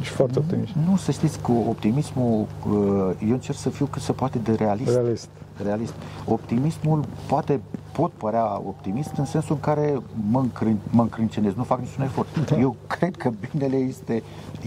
[0.00, 0.72] Ești foarte optimist.
[0.88, 2.76] Nu, să știți, cu optimismul, uh,
[3.26, 4.94] eu încerc să fiu cât se poate de realist.
[4.94, 5.28] Realist.
[5.62, 5.94] realist.
[6.24, 7.60] Optimismul poate,
[7.92, 12.28] pot părea optimist în sensul în care mă, încrân, mă încrâncenez, nu fac niciun efort.
[12.60, 14.22] Eu cred că binele este,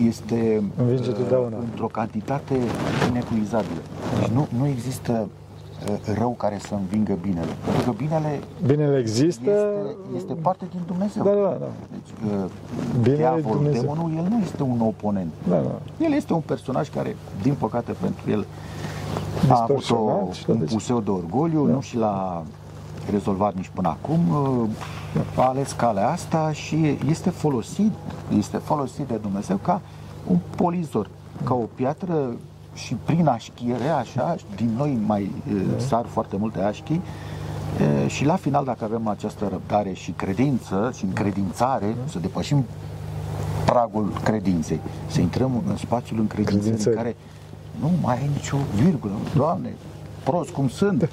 [0.07, 1.57] este Învinge uh, totdeauna.
[1.57, 2.57] într-o cantitate
[3.09, 3.81] inepuizabilă.
[4.19, 5.27] Deci nu, nu există uh,
[6.17, 7.51] rău care să învingă binele.
[7.65, 9.49] Pentru că binele Binele există.
[9.49, 11.23] este, este parte din Dumnezeu.
[11.23, 11.67] Da, da, da.
[11.91, 12.45] Deci, uh,
[13.01, 13.81] Binele diavolul, Dumnezeu.
[13.81, 15.31] demonul, el nu este un oponent.
[15.49, 16.05] Da, da.
[16.05, 18.45] El este un personaj care, din păcate pentru el,
[19.49, 22.43] a avut o, Distorsionat și un tot, deci- puseu de orgoliu, nu și l-a
[23.11, 24.19] rezolvat nici până acum.
[25.35, 27.91] A ales calea asta și este folosit,
[28.37, 29.81] este folosit de Dumnezeu ca
[30.27, 31.09] un polizor,
[31.43, 32.31] ca o piatră
[32.73, 35.31] și prin așchiere, așa, din noi mai
[35.77, 40.91] e, sar foarte multe așchi, e, și la final, dacă avem această răbdare și credință
[40.97, 42.65] și încredințare, să depășim
[43.65, 46.97] pragul credinței, să intrăm în spațiul încredințării în Credințării.
[46.97, 47.15] care
[47.79, 49.73] nu mai ai nicio virgulă, Doamne,
[50.23, 51.09] prost cum sunt,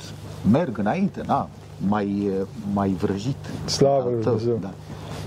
[0.50, 1.48] merg înainte, na,
[1.88, 2.30] mai,
[2.72, 3.36] mai vrăjit.
[3.64, 4.58] Slavă Al lui tău, Dumnezeu.
[4.60, 4.70] Da.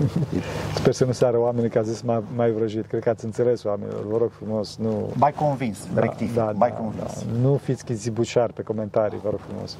[0.78, 2.86] Sper să nu seară oamenii că a zis mai, mai vrăjit.
[2.86, 4.06] Cred că ați înțeles oamenilor.
[4.10, 5.10] Vă rog frumos, nu...
[5.14, 7.24] Mai convins, rectific, mai convins.
[7.24, 7.38] Da.
[7.40, 9.76] Nu fiți chizibușari pe comentarii, vă rog frumos.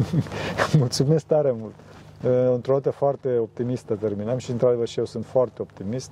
[0.78, 1.74] Mulțumesc tare mult.
[2.24, 6.10] Uh, Într-o notă foarte optimistă terminăm și într-adevăr și eu sunt foarte optimist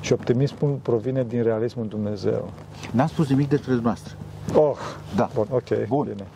[0.00, 2.50] și optimismul provine din realismul Dumnezeu.
[2.92, 4.14] N-am spus nimic despre dumneavoastră.
[4.54, 4.76] Oh,
[5.16, 5.30] Da.
[5.34, 6.04] bun, ok, Bun.
[6.04, 6.26] bine.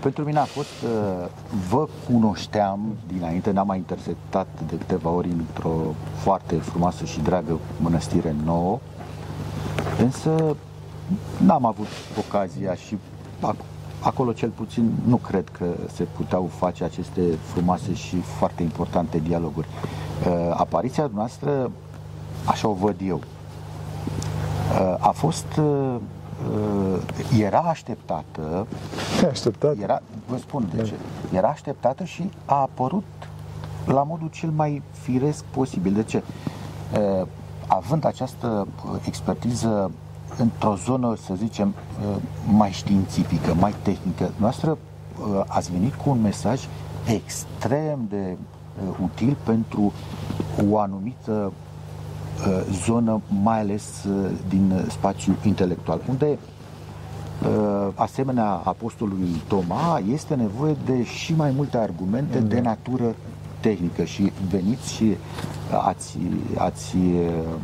[0.00, 1.26] Pentru mine a fost, uh,
[1.68, 2.80] vă cunoșteam
[3.12, 8.78] dinainte, ne-am mai intersectat de câteva ori într-o foarte frumoasă și dragă mănăstire nouă,
[9.98, 10.56] însă
[11.38, 11.86] n-am avut
[12.18, 12.96] ocazia și
[13.40, 13.64] ac-
[14.00, 17.22] acolo cel puțin nu cred că se puteau face aceste
[17.52, 19.66] frumoase și foarte importante dialoguri.
[20.26, 21.70] Uh, Apariția noastră,
[22.44, 23.20] așa o văd eu,
[24.80, 26.00] uh, a fost, uh, uh,
[27.38, 28.66] era așteptată
[29.30, 29.76] Așteptat.
[29.82, 30.94] era, vă spun de ce.
[31.32, 33.04] Era așteptată și a apărut
[33.86, 35.92] la modul cel mai firesc posibil.
[35.92, 36.22] De ce?
[37.20, 37.26] Uh,
[37.72, 39.90] Având această uh, expertiză
[40.38, 41.74] într-o zonă, să zicem,
[42.08, 42.16] uh,
[42.46, 46.68] mai științifică, mai tehnică, noastră uh, ați venit cu un mesaj
[47.06, 49.92] extrem de uh, util pentru
[50.70, 51.52] o anumită uh,
[52.84, 56.38] zonă, mai ales uh, din uh, spațiul intelectual, unde
[57.42, 63.14] uh, asemenea apostolului Toma, este nevoie de și mai multe argumente de natură
[63.60, 66.18] tehnică și veniți și uh, ați,
[66.56, 67.54] ați uh,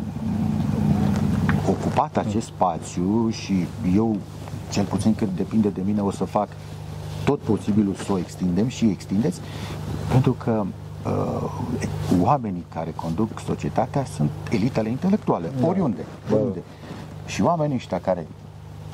[1.69, 4.17] ocupat acest spațiu și eu,
[4.71, 6.49] cel puțin cât depinde de mine, o să fac
[7.25, 9.41] tot posibilul să o extindem și extindeți,
[10.11, 10.65] pentru că
[11.07, 11.51] uh,
[12.23, 15.67] oamenii care conduc societatea sunt elitele intelectuale, da.
[15.67, 16.35] oriunde, da.
[16.35, 16.63] oriunde.
[17.27, 18.27] Și oamenii ăștia care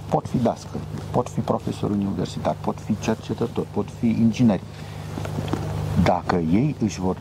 [0.09, 4.63] pot fi dascăli, pot fi profesori universitari, pot fi cercetători, pot fi ingineri.
[6.05, 7.17] Dacă ei își vor,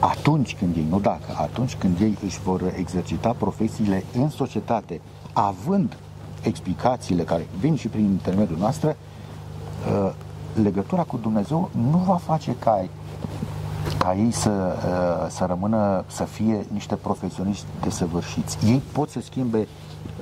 [0.00, 5.00] atunci când ei, nu dacă, atunci când ei își vor exercita profesiile în societate,
[5.32, 5.96] având
[6.42, 10.12] explicațiile care vin și prin intermediul noastră, uh,
[10.62, 12.84] legătura cu Dumnezeu nu va face ca,
[13.96, 18.58] ca ei să, uh, să rămână, să fie niște profesioniști desăvârșiți.
[18.64, 19.68] Ei pot să schimbe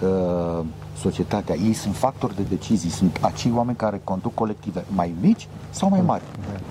[0.02, 0.64] uh,
[0.98, 1.54] societatea.
[1.54, 6.00] Ei sunt factori de decizii, sunt acei oameni care conduc colective mai mici sau mai
[6.00, 6.22] mari.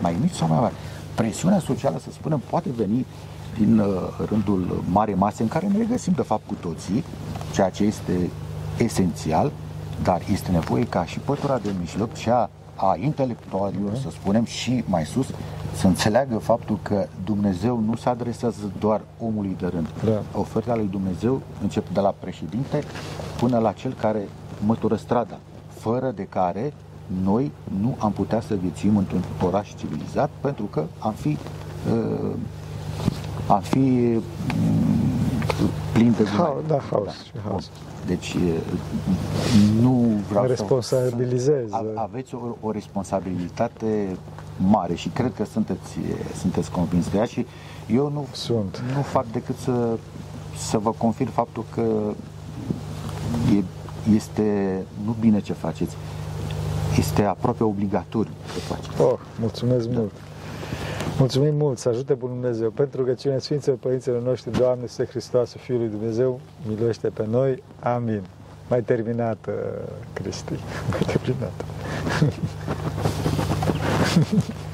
[0.01, 0.73] Mai mici sau mai mari.
[1.15, 3.05] Presiunea socială, să spunem, poate veni
[3.57, 3.87] din uh,
[4.29, 7.03] rândul mare mase în care ne regăsim de fapt cu toții,
[7.53, 8.29] ceea ce este
[8.77, 9.51] esențial,
[10.03, 14.01] dar este nevoie ca și pătura de mijloc, cea a intelectualilor, uh-huh.
[14.01, 15.27] să spunem, și mai sus,
[15.75, 19.87] să înțeleagă faptul că Dumnezeu nu se adresează doar omului de rând.
[20.05, 20.39] Da.
[20.39, 22.83] Oferta lui Dumnezeu începe de la președinte
[23.37, 24.27] până la cel care
[24.65, 26.73] mătură strada, fără de care
[27.23, 27.51] noi
[27.81, 31.37] nu am putea să viețuim într-un oraș civilizat pentru că am fi
[31.91, 32.31] uh,
[33.47, 34.21] am fi uh,
[35.93, 36.63] plin de gunoi.
[36.67, 37.05] Da, haos.
[37.05, 37.11] Da.
[37.11, 37.69] Și haos.
[38.05, 38.35] Deci
[39.81, 41.69] nu vreau responsabilizez.
[41.69, 41.83] să...
[41.95, 44.17] Aveți o, o responsabilitate
[44.57, 45.97] mare și cred că sunteți,
[46.39, 47.45] sunteți convins de ea și
[47.87, 48.83] eu nu, Sunt.
[48.95, 49.97] nu fac decât să,
[50.57, 51.85] să vă confirm faptul că
[53.55, 53.63] e,
[54.15, 55.95] este nu bine ce faceți,
[56.97, 59.01] este aproape obligatoriu ce faceți.
[59.01, 59.99] Oh, mulțumesc da.
[59.99, 60.11] mult!
[61.17, 65.55] Mulțumim mult, să ajute Bunul Dumnezeu pentru că cine Sfinților Părinților noștri, Doamne, este Hristos,
[65.55, 67.63] Fiul lui Dumnezeu, miluiește pe noi.
[67.79, 68.21] Amin.
[68.69, 69.49] Mai terminat,
[70.13, 70.53] Cristi.
[70.89, 71.65] Mai terminat.